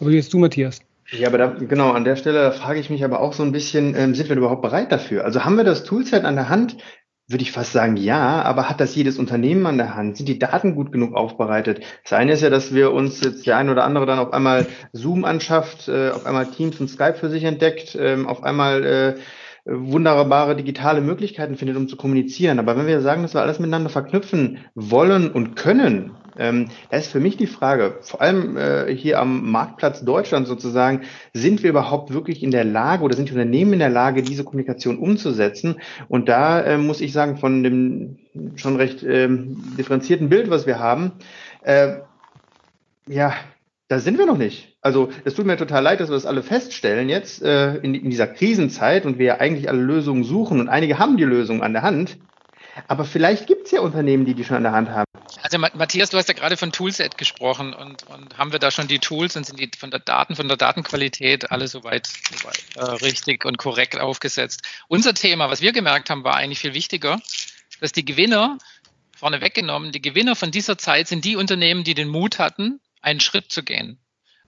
Aber 0.00 0.10
jetzt 0.10 0.32
du, 0.32 0.38
Matthias. 0.38 0.80
Ja, 1.12 1.28
aber 1.28 1.38
da, 1.38 1.46
genau, 1.48 1.90
an 1.90 2.04
der 2.04 2.14
Stelle 2.14 2.52
frage 2.52 2.78
ich 2.78 2.88
mich 2.88 3.04
aber 3.04 3.20
auch 3.20 3.32
so 3.32 3.42
ein 3.42 3.50
bisschen, 3.50 3.94
ähm, 3.96 4.14
sind 4.14 4.28
wir 4.28 4.36
überhaupt 4.36 4.62
bereit 4.62 4.92
dafür? 4.92 5.24
Also 5.24 5.44
haben 5.44 5.56
wir 5.56 5.64
das 5.64 5.82
Toolset 5.82 6.24
an 6.24 6.36
der 6.36 6.48
Hand, 6.48 6.76
würde 7.30 7.42
ich 7.42 7.52
fast 7.52 7.72
sagen, 7.72 7.96
ja, 7.96 8.42
aber 8.42 8.68
hat 8.68 8.80
das 8.80 8.94
jedes 8.94 9.18
Unternehmen 9.18 9.64
an 9.66 9.78
der 9.78 9.94
Hand? 9.94 10.16
Sind 10.16 10.28
die 10.28 10.38
Daten 10.38 10.74
gut 10.74 10.90
genug 10.90 11.14
aufbereitet? 11.14 11.80
Das 12.02 12.12
eine 12.12 12.32
ist 12.32 12.42
ja, 12.42 12.50
dass 12.50 12.74
wir 12.74 12.92
uns 12.92 13.20
jetzt 13.22 13.46
der 13.46 13.56
ein 13.56 13.70
oder 13.70 13.84
andere 13.84 14.04
dann 14.06 14.18
auf 14.18 14.32
einmal 14.32 14.66
Zoom 14.92 15.24
anschafft, 15.24 15.88
äh, 15.88 16.10
auf 16.10 16.26
einmal 16.26 16.46
Teams 16.46 16.80
und 16.80 16.88
Skype 16.88 17.14
für 17.14 17.30
sich 17.30 17.44
entdeckt, 17.44 17.96
ähm, 17.98 18.26
auf 18.26 18.42
einmal 18.42 18.84
äh, 18.84 19.14
wunderbare 19.64 20.56
digitale 20.56 21.00
Möglichkeiten 21.00 21.56
findet, 21.56 21.76
um 21.76 21.86
zu 21.86 21.96
kommunizieren. 21.96 22.58
Aber 22.58 22.76
wenn 22.76 22.86
wir 22.86 23.00
sagen, 23.00 23.22
dass 23.22 23.34
wir 23.34 23.42
alles 23.42 23.58
miteinander 23.58 23.90
verknüpfen 23.90 24.58
wollen 24.74 25.30
und 25.30 25.54
können, 25.54 26.12
ähm, 26.40 26.68
da 26.90 26.96
ist 26.96 27.12
für 27.12 27.20
mich 27.20 27.36
die 27.36 27.46
Frage, 27.46 27.98
vor 28.00 28.20
allem 28.20 28.56
äh, 28.56 28.94
hier 28.94 29.20
am 29.20 29.50
Marktplatz 29.50 30.02
Deutschland 30.04 30.48
sozusagen, 30.48 31.02
sind 31.34 31.62
wir 31.62 31.70
überhaupt 31.70 32.12
wirklich 32.12 32.42
in 32.42 32.50
der 32.50 32.64
Lage 32.64 33.04
oder 33.04 33.14
sind 33.14 33.28
die 33.28 33.34
Unternehmen 33.34 33.74
in 33.74 33.78
der 33.78 33.90
Lage, 33.90 34.22
diese 34.22 34.42
Kommunikation 34.42 34.98
umzusetzen? 34.98 35.76
Und 36.08 36.28
da 36.28 36.62
äh, 36.62 36.78
muss 36.78 37.00
ich 37.00 37.12
sagen, 37.12 37.36
von 37.36 37.62
dem 37.62 38.18
schon 38.56 38.76
recht 38.76 39.02
ähm, 39.02 39.62
differenzierten 39.78 40.28
Bild, 40.30 40.50
was 40.50 40.66
wir 40.66 40.78
haben, 40.78 41.12
äh, 41.62 41.98
ja, 43.06 43.34
da 43.88 43.98
sind 43.98 44.18
wir 44.18 44.26
noch 44.26 44.38
nicht. 44.38 44.78
Also 44.80 45.10
es 45.24 45.34
tut 45.34 45.46
mir 45.46 45.56
total 45.56 45.82
leid, 45.82 46.00
dass 46.00 46.08
wir 46.08 46.14
das 46.14 46.24
alle 46.24 46.42
feststellen 46.42 47.08
jetzt 47.08 47.42
äh, 47.42 47.74
in, 47.76 47.94
in 47.94 48.08
dieser 48.08 48.28
Krisenzeit 48.28 49.04
und 49.04 49.18
wir 49.18 49.26
ja 49.26 49.40
eigentlich 49.40 49.68
alle 49.68 49.82
Lösungen 49.82 50.24
suchen 50.24 50.60
und 50.60 50.68
einige 50.68 50.98
haben 50.98 51.16
die 51.16 51.24
Lösung 51.24 51.62
an 51.62 51.72
der 51.72 51.82
Hand. 51.82 52.16
Aber 52.88 53.04
vielleicht 53.04 53.46
gibt 53.46 53.66
es 53.66 53.72
ja 53.72 53.80
Unternehmen, 53.80 54.24
die 54.24 54.34
die 54.34 54.44
schon 54.44 54.56
an 54.56 54.62
der 54.62 54.72
Hand 54.72 54.90
haben. 54.90 55.09
Also 55.42 55.58
Matthias, 55.58 56.10
du 56.10 56.18
hast 56.18 56.28
ja 56.28 56.34
gerade 56.34 56.56
von 56.56 56.72
Toolset 56.72 57.16
gesprochen 57.16 57.72
und, 57.72 58.06
und 58.08 58.36
haben 58.36 58.52
wir 58.52 58.58
da 58.58 58.70
schon 58.70 58.88
die 58.88 58.98
Tools 58.98 59.36
und 59.36 59.46
sind 59.46 59.58
die 59.58 59.70
von 59.76 59.90
der 59.90 60.00
Daten, 60.00 60.36
von 60.36 60.48
der 60.48 60.56
Datenqualität 60.56 61.50
alle 61.50 61.66
soweit, 61.68 62.06
soweit 62.06 62.62
äh, 62.76 63.04
richtig 63.04 63.44
und 63.44 63.58
korrekt 63.58 63.98
aufgesetzt. 63.98 64.62
Unser 64.88 65.14
Thema, 65.14 65.50
was 65.50 65.60
wir 65.60 65.72
gemerkt 65.72 66.10
haben, 66.10 66.24
war 66.24 66.36
eigentlich 66.36 66.60
viel 66.60 66.74
wichtiger, 66.74 67.20
dass 67.80 67.92
die 67.92 68.04
Gewinner, 68.04 68.58
vorne 69.16 69.40
weggenommen, 69.40 69.92
die 69.92 70.02
Gewinner 70.02 70.36
von 70.36 70.50
dieser 70.50 70.78
Zeit 70.78 71.08
sind 71.08 71.24
die 71.24 71.36
Unternehmen, 71.36 71.84
die 71.84 71.94
den 71.94 72.08
Mut 72.08 72.38
hatten, 72.38 72.80
einen 73.00 73.20
Schritt 73.20 73.50
zu 73.50 73.62
gehen 73.62 73.98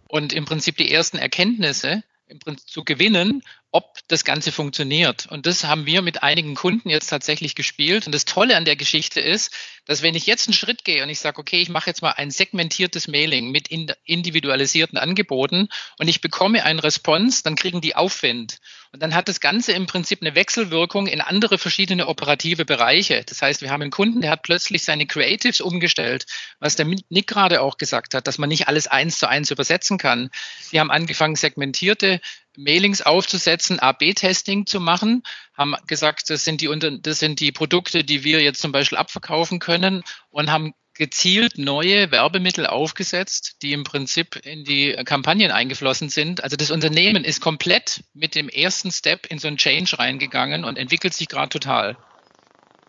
und 0.08 0.32
im 0.32 0.44
Prinzip 0.44 0.76
die 0.76 0.92
ersten 0.92 1.16
Erkenntnisse 1.16 2.04
im 2.32 2.38
Prinzip 2.40 2.68
zu 2.68 2.84
gewinnen 2.84 3.42
ob 3.72 4.00
das 4.08 4.24
Ganze 4.24 4.52
funktioniert. 4.52 5.26
Und 5.30 5.46
das 5.46 5.64
haben 5.64 5.86
wir 5.86 6.02
mit 6.02 6.22
einigen 6.22 6.54
Kunden 6.54 6.90
jetzt 6.90 7.08
tatsächlich 7.08 7.54
gespielt. 7.54 8.04
Und 8.04 8.14
das 8.14 8.26
Tolle 8.26 8.54
an 8.56 8.66
der 8.66 8.76
Geschichte 8.76 9.18
ist, 9.18 9.50
dass 9.86 10.02
wenn 10.02 10.14
ich 10.14 10.26
jetzt 10.26 10.46
einen 10.46 10.54
Schritt 10.54 10.84
gehe 10.84 11.02
und 11.02 11.08
ich 11.08 11.20
sage, 11.20 11.38
okay, 11.40 11.60
ich 11.60 11.70
mache 11.70 11.88
jetzt 11.88 12.02
mal 12.02 12.12
ein 12.12 12.30
segmentiertes 12.30 13.08
Mailing 13.08 13.50
mit 13.50 13.68
individualisierten 13.68 14.98
Angeboten 14.98 15.68
und 15.98 16.08
ich 16.08 16.20
bekomme 16.20 16.64
einen 16.64 16.80
Response, 16.80 17.42
dann 17.42 17.56
kriegen 17.56 17.80
die 17.80 17.96
Aufwind. 17.96 18.58
Und 18.92 19.02
dann 19.02 19.14
hat 19.14 19.28
das 19.28 19.40
Ganze 19.40 19.72
im 19.72 19.86
Prinzip 19.86 20.20
eine 20.20 20.34
Wechselwirkung 20.34 21.06
in 21.06 21.22
andere 21.22 21.56
verschiedene 21.56 22.08
operative 22.08 22.66
Bereiche. 22.66 23.22
Das 23.24 23.40
heißt, 23.40 23.62
wir 23.62 23.70
haben 23.70 23.80
einen 23.80 23.90
Kunden, 23.90 24.20
der 24.20 24.30
hat 24.30 24.42
plötzlich 24.42 24.84
seine 24.84 25.06
Creatives 25.06 25.62
umgestellt, 25.62 26.26
was 26.60 26.76
der 26.76 26.84
Nick 26.84 27.26
gerade 27.26 27.62
auch 27.62 27.78
gesagt 27.78 28.12
hat, 28.14 28.26
dass 28.26 28.36
man 28.36 28.50
nicht 28.50 28.68
alles 28.68 28.88
eins 28.88 29.18
zu 29.18 29.26
eins 29.26 29.50
übersetzen 29.50 29.96
kann. 29.96 30.28
Wir 30.70 30.80
haben 30.80 30.90
angefangen, 30.90 31.36
segmentierte 31.36 32.20
Mailings 32.54 33.00
aufzusetzen, 33.00 33.80
A-B-Testing 33.80 34.66
zu 34.66 34.78
machen, 34.78 35.22
haben 35.56 35.74
gesagt, 35.86 36.28
das 36.28 36.44
sind 36.44 36.60
die, 36.60 36.68
das 37.00 37.18
sind 37.18 37.40
die 37.40 37.50
Produkte, 37.50 38.04
die 38.04 38.24
wir 38.24 38.42
jetzt 38.42 38.60
zum 38.60 38.72
Beispiel 38.72 38.98
abverkaufen 38.98 39.58
können 39.58 40.02
und 40.28 40.52
haben 40.52 40.74
gezielt 40.94 41.58
neue 41.58 42.10
Werbemittel 42.10 42.66
aufgesetzt, 42.66 43.56
die 43.62 43.72
im 43.72 43.84
Prinzip 43.84 44.36
in 44.44 44.64
die 44.64 44.92
Kampagnen 45.04 45.50
eingeflossen 45.50 46.08
sind. 46.08 46.44
Also 46.44 46.56
das 46.56 46.70
Unternehmen 46.70 47.24
ist 47.24 47.40
komplett 47.40 48.04
mit 48.14 48.34
dem 48.34 48.48
ersten 48.48 48.90
Step 48.90 49.26
in 49.26 49.38
so 49.38 49.48
ein 49.48 49.56
Change 49.56 49.98
reingegangen 49.98 50.64
und 50.64 50.76
entwickelt 50.76 51.14
sich 51.14 51.28
gerade 51.28 51.48
total. 51.48 51.96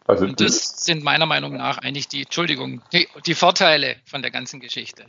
Also 0.05 0.25
und 0.25 0.41
das 0.41 0.83
sind 0.83 1.03
meiner 1.03 1.25
Meinung 1.25 1.55
nach 1.55 1.77
eigentlich 1.77 2.09
die, 2.09 2.23
Entschuldigung, 2.23 2.81
die, 2.91 3.07
die 3.25 3.35
Vorteile 3.35 3.95
von 4.05 4.21
der 4.21 4.31
ganzen 4.31 4.59
Geschichte, 4.59 5.05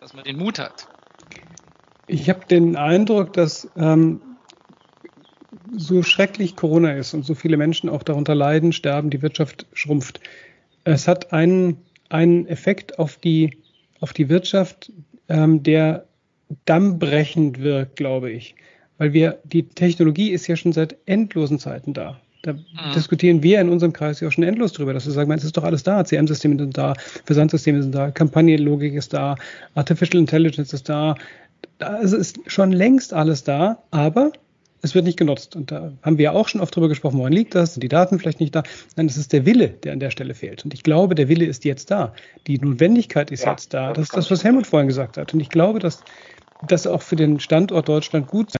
dass 0.00 0.14
man 0.14 0.24
den 0.24 0.38
Mut 0.38 0.58
hat. 0.58 0.88
Ich 2.06 2.30
habe 2.30 2.46
den 2.46 2.76
Eindruck, 2.76 3.34
dass 3.34 3.68
ähm, 3.76 4.22
so 5.76 6.02
schrecklich 6.02 6.56
Corona 6.56 6.92
ist 6.92 7.12
und 7.12 7.24
so 7.24 7.34
viele 7.34 7.58
Menschen 7.58 7.90
auch 7.90 8.02
darunter 8.02 8.34
leiden, 8.34 8.72
sterben, 8.72 9.10
die 9.10 9.20
Wirtschaft 9.20 9.66
schrumpft. 9.74 10.20
Es 10.84 11.06
hat 11.06 11.34
einen, 11.34 11.84
einen 12.08 12.46
Effekt 12.46 12.98
auf 12.98 13.16
die, 13.16 13.58
auf 14.00 14.12
die 14.12 14.28
Wirtschaft, 14.28 14.92
ähm, 15.28 15.62
der 15.62 16.06
dammbrechend 16.64 17.60
wirkt, 17.60 17.96
glaube 17.96 18.30
ich. 18.30 18.54
Weil 18.96 19.12
wir, 19.12 19.38
die 19.44 19.68
Technologie 19.68 20.30
ist 20.30 20.46
ja 20.46 20.56
schon 20.56 20.72
seit 20.72 20.96
endlosen 21.06 21.58
Zeiten 21.58 21.92
da. 21.92 22.20
Da 22.42 22.52
mhm. 22.52 22.58
diskutieren 22.94 23.42
wir 23.42 23.60
in 23.60 23.68
unserem 23.68 23.92
Kreis 23.92 24.20
ja 24.20 24.28
auch 24.28 24.32
schon 24.32 24.44
endlos 24.44 24.72
drüber, 24.72 24.92
dass 24.92 25.06
wir 25.06 25.12
sagen, 25.12 25.30
es 25.32 25.44
ist 25.44 25.56
doch 25.56 25.64
alles 25.64 25.82
da. 25.82 26.04
CM-Systeme 26.04 26.58
sind 26.58 26.76
da, 26.76 26.94
Versandsysteme 27.24 27.82
sind 27.82 27.94
da, 27.94 28.10
Kampagnenlogik 28.10 28.94
ist 28.94 29.12
da, 29.12 29.36
Artificial 29.74 30.20
Intelligence 30.20 30.72
ist 30.72 30.88
da. 30.88 31.14
Also 31.80 32.16
ist 32.16 32.38
schon 32.46 32.72
längst 32.72 33.12
alles 33.12 33.44
da, 33.44 33.82
aber 33.90 34.32
es 34.82 34.94
wird 34.94 35.04
nicht 35.04 35.18
genutzt. 35.18 35.56
Und 35.56 35.72
da 35.72 35.92
haben 36.02 36.18
wir 36.18 36.24
ja 36.24 36.32
auch 36.32 36.48
schon 36.48 36.60
oft 36.60 36.74
drüber 36.74 36.88
gesprochen, 36.88 37.18
woran 37.18 37.32
liegt 37.32 37.54
das? 37.54 37.74
Sind 37.74 37.82
die 37.82 37.88
Daten 37.88 38.18
vielleicht 38.18 38.40
nicht 38.40 38.54
da? 38.54 38.62
Nein, 38.96 39.06
es 39.06 39.16
ist 39.16 39.32
der 39.32 39.46
Wille, 39.46 39.68
der 39.68 39.92
an 39.92 40.00
der 40.00 40.10
Stelle 40.10 40.34
fehlt. 40.34 40.64
Und 40.64 40.74
ich 40.74 40.82
glaube, 40.82 41.14
der 41.14 41.28
Wille 41.28 41.46
ist 41.46 41.64
jetzt 41.64 41.90
da. 41.90 42.12
Die 42.46 42.58
Notwendigkeit 42.58 43.30
ist 43.30 43.44
ja, 43.44 43.52
jetzt 43.52 43.74
da. 43.74 43.92
Das 43.92 44.04
ist 44.04 44.16
das, 44.16 44.30
was 44.30 44.44
Helmut 44.44 44.66
vorhin 44.66 44.88
gesagt 44.88 45.16
hat. 45.16 45.34
Und 45.34 45.40
ich 45.40 45.48
glaube, 45.48 45.78
dass 45.78 46.02
das 46.66 46.86
auch 46.86 47.02
für 47.02 47.16
den 47.16 47.40
Standort 47.40 47.88
Deutschland 47.88 48.28
gut 48.28 48.50
sein 48.52 48.58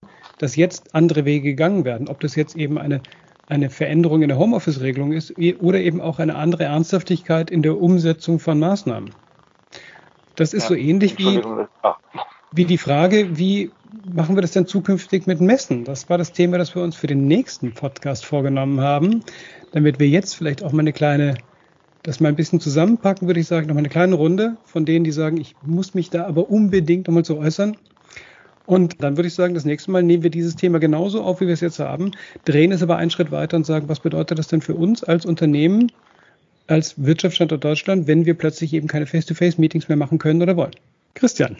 kann, 0.00 0.10
dass 0.38 0.56
jetzt 0.56 0.94
andere 0.94 1.24
Wege 1.24 1.50
gegangen 1.50 1.84
werden. 1.84 2.08
Ob 2.08 2.20
das 2.20 2.34
jetzt 2.34 2.56
eben 2.56 2.78
eine, 2.78 3.02
eine 3.46 3.70
Veränderung 3.70 4.22
in 4.22 4.28
der 4.28 4.38
Homeoffice-Regelung 4.38 5.12
ist 5.12 5.34
oder 5.60 5.80
eben 5.80 6.00
auch 6.00 6.18
eine 6.18 6.36
andere 6.36 6.64
Ernsthaftigkeit 6.64 7.50
in 7.50 7.62
der 7.62 7.80
Umsetzung 7.80 8.38
von 8.38 8.58
Maßnahmen. 8.58 9.10
Das 10.36 10.54
ist 10.54 10.64
ja, 10.64 10.68
so 10.68 10.74
ähnlich 10.76 11.18
wie, 11.18 11.42
ah. 11.82 11.96
wie 12.52 12.64
die 12.64 12.78
Frage, 12.78 13.36
wie 13.36 13.72
machen 14.12 14.36
wir 14.36 14.42
das 14.42 14.52
denn 14.52 14.66
zukünftig 14.66 15.26
mit 15.26 15.40
Messen? 15.40 15.84
Das 15.84 16.08
war 16.08 16.18
das 16.18 16.32
Thema, 16.32 16.58
das 16.58 16.74
wir 16.74 16.82
uns 16.82 16.96
für 16.96 17.06
den 17.06 17.26
nächsten 17.26 17.72
Podcast 17.72 18.24
vorgenommen 18.24 18.80
haben, 18.80 19.22
damit 19.72 19.98
wir 19.98 20.08
jetzt 20.08 20.34
vielleicht 20.34 20.62
auch 20.62 20.72
mal 20.72 20.80
eine 20.80 20.92
kleine, 20.92 21.36
das 22.02 22.20
mal 22.20 22.28
ein 22.28 22.36
bisschen 22.36 22.60
zusammenpacken, 22.60 23.26
würde 23.26 23.40
ich 23.40 23.46
sagen, 23.46 23.66
noch 23.66 23.74
mal 23.74 23.80
eine 23.80 23.88
kleine 23.88 24.14
Runde 24.14 24.56
von 24.64 24.84
denen, 24.84 25.04
die 25.04 25.12
sagen, 25.12 25.38
ich 25.38 25.54
muss 25.62 25.94
mich 25.94 26.10
da 26.10 26.26
aber 26.26 26.50
unbedingt 26.50 27.06
nochmal 27.06 27.24
zu 27.24 27.38
äußern. 27.38 27.76
Und 28.66 29.02
dann 29.02 29.16
würde 29.16 29.28
ich 29.28 29.34
sagen, 29.34 29.54
das 29.54 29.64
nächste 29.64 29.90
Mal 29.90 30.02
nehmen 30.02 30.22
wir 30.22 30.30
dieses 30.30 30.54
Thema 30.54 30.78
genauso 30.78 31.22
auf, 31.22 31.40
wie 31.40 31.46
wir 31.46 31.54
es 31.54 31.60
jetzt 31.60 31.78
haben, 31.78 32.10
drehen 32.44 32.70
es 32.70 32.82
aber 32.82 32.98
einen 32.98 33.10
Schritt 33.10 33.30
weiter 33.30 33.56
und 33.56 33.64
sagen, 33.64 33.88
was 33.88 34.00
bedeutet 34.00 34.38
das 34.38 34.48
denn 34.48 34.60
für 34.60 34.74
uns 34.74 35.02
als 35.02 35.24
Unternehmen, 35.24 35.90
als 36.66 37.02
Wirtschaftsstandort 37.02 37.64
Deutschland, 37.64 38.06
wenn 38.06 38.26
wir 38.26 38.34
plötzlich 38.34 38.74
eben 38.74 38.86
keine 38.86 39.06
Face-to-Face-Meetings 39.06 39.88
mehr 39.88 39.96
machen 39.96 40.18
können 40.18 40.42
oder 40.42 40.56
wollen? 40.56 40.72
Christian 41.14 41.56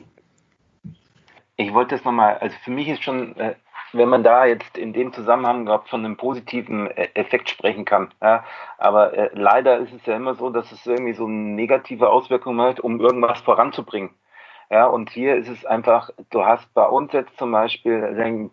ich 1.59 1.75
wollte 1.75 1.97
es 1.97 2.05
nochmal, 2.05 2.39
also 2.39 2.57
für 2.63 2.71
mich 2.71 2.89
ist 2.89 3.03
schon, 3.03 3.37
äh, 3.37 3.57
wenn 3.93 4.09
man 4.09 4.23
da 4.23 4.47
jetzt 4.47 4.79
in 4.79 4.93
dem 4.93 5.13
Zusammenhang 5.13 5.63
überhaupt 5.63 5.89
von 5.89 6.05
einem 6.05 6.17
positiven 6.17 6.89
äh, 6.93 7.09
Effekt 7.15 7.51
sprechen 7.51 7.85
kann. 7.85 8.15
Ja, 8.23 8.45
aber 8.79 9.13
äh, 9.13 9.31
leider 9.35 9.79
ist 9.79 9.93
es 9.93 10.07
ja 10.07 10.17
immer 10.17 10.35
so, 10.35 10.51
dass 10.51 10.71
es 10.71 10.87
irgendwie 10.87 11.15
so 11.15 11.27
negative 11.27 12.09
Auswirkungen 12.09 12.61
hat, 12.61 12.79
um 12.79 13.01
irgendwas 13.01 13.41
voranzubringen. 13.41 14.11
Ja, 14.71 14.87
und 14.87 15.11
hier 15.11 15.35
ist 15.35 15.49
es 15.49 15.67
einfach, 15.67 16.11
du 16.31 16.45
hast 16.45 16.73
bei 16.75 16.87
uns 16.87 17.13
jetzt 17.13 17.37
zum 17.39 17.51
Beispiel, 17.51 18.53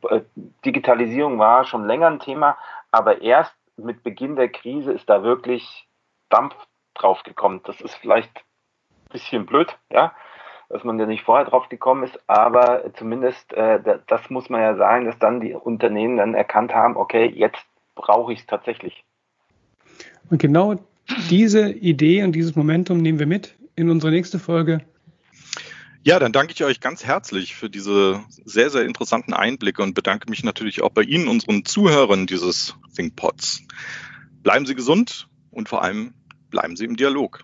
Digitalisierung 0.65 1.37
war 1.37 1.65
schon 1.65 1.85
länger 1.85 2.07
ein 2.07 2.19
Thema, 2.19 2.57
aber 2.89 3.21
erst 3.21 3.53
mit 3.77 4.01
Beginn 4.01 4.37
der 4.37 4.49
Krise 4.49 4.93
ist 4.93 5.09
da 5.09 5.23
wirklich 5.23 5.87
Dampf 6.29 6.55
drauf 6.93 7.21
gekommen. 7.23 7.59
Das 7.65 7.81
ist 7.81 7.95
vielleicht 7.95 8.31
ein 8.37 9.11
bisschen 9.11 9.45
blöd, 9.45 9.77
ja, 9.91 10.13
dass 10.69 10.83
man 10.83 10.97
da 10.97 11.05
nicht 11.05 11.23
vorher 11.23 11.45
drauf 11.45 11.69
gekommen 11.69 12.03
ist, 12.03 12.19
aber 12.27 12.91
zumindest, 12.95 13.53
äh, 13.53 13.79
das 14.07 14.29
muss 14.29 14.49
man 14.49 14.61
ja 14.61 14.75
sagen, 14.75 15.05
dass 15.05 15.17
dann 15.19 15.41
die 15.41 15.53
Unternehmen 15.53 16.17
dann 16.17 16.33
erkannt 16.33 16.73
haben, 16.73 16.97
okay, 16.97 17.25
jetzt 17.25 17.63
brauche 17.95 18.33
ich 18.33 18.39
es 18.39 18.45
tatsächlich. 18.45 19.03
Und 20.29 20.41
genau 20.41 20.75
diese 21.29 21.69
Idee 21.69 22.23
und 22.23 22.33
dieses 22.33 22.55
Momentum 22.55 22.97
nehmen 22.97 23.19
wir 23.19 23.27
mit 23.27 23.55
in 23.75 23.89
unsere 23.89 24.11
nächste 24.11 24.39
Folge. 24.39 24.81
Ja, 26.03 26.19
dann 26.19 26.31
danke 26.31 26.53
ich 26.53 26.63
euch 26.63 26.81
ganz 26.81 27.03
herzlich 27.03 27.55
für 27.55 27.69
diese 27.69 28.23
sehr, 28.43 28.69
sehr 28.69 28.85
interessanten 28.85 29.33
Einblicke 29.33 29.81
und 29.81 29.95
bedanke 29.95 30.29
mich 30.29 30.43
natürlich 30.43 30.83
auch 30.83 30.91
bei 30.91 31.01
Ihnen, 31.01 31.27
unseren 31.27 31.65
Zuhörern 31.65 32.27
dieses 32.27 32.75
ThinkPods. 32.95 33.63
Bleiben 34.43 34.67
Sie 34.67 34.75
gesund 34.75 35.27
und 35.49 35.67
vor 35.67 35.81
allem 35.81 36.13
bleiben 36.51 36.75
Sie 36.75 36.85
im 36.85 36.95
Dialog. 36.95 37.43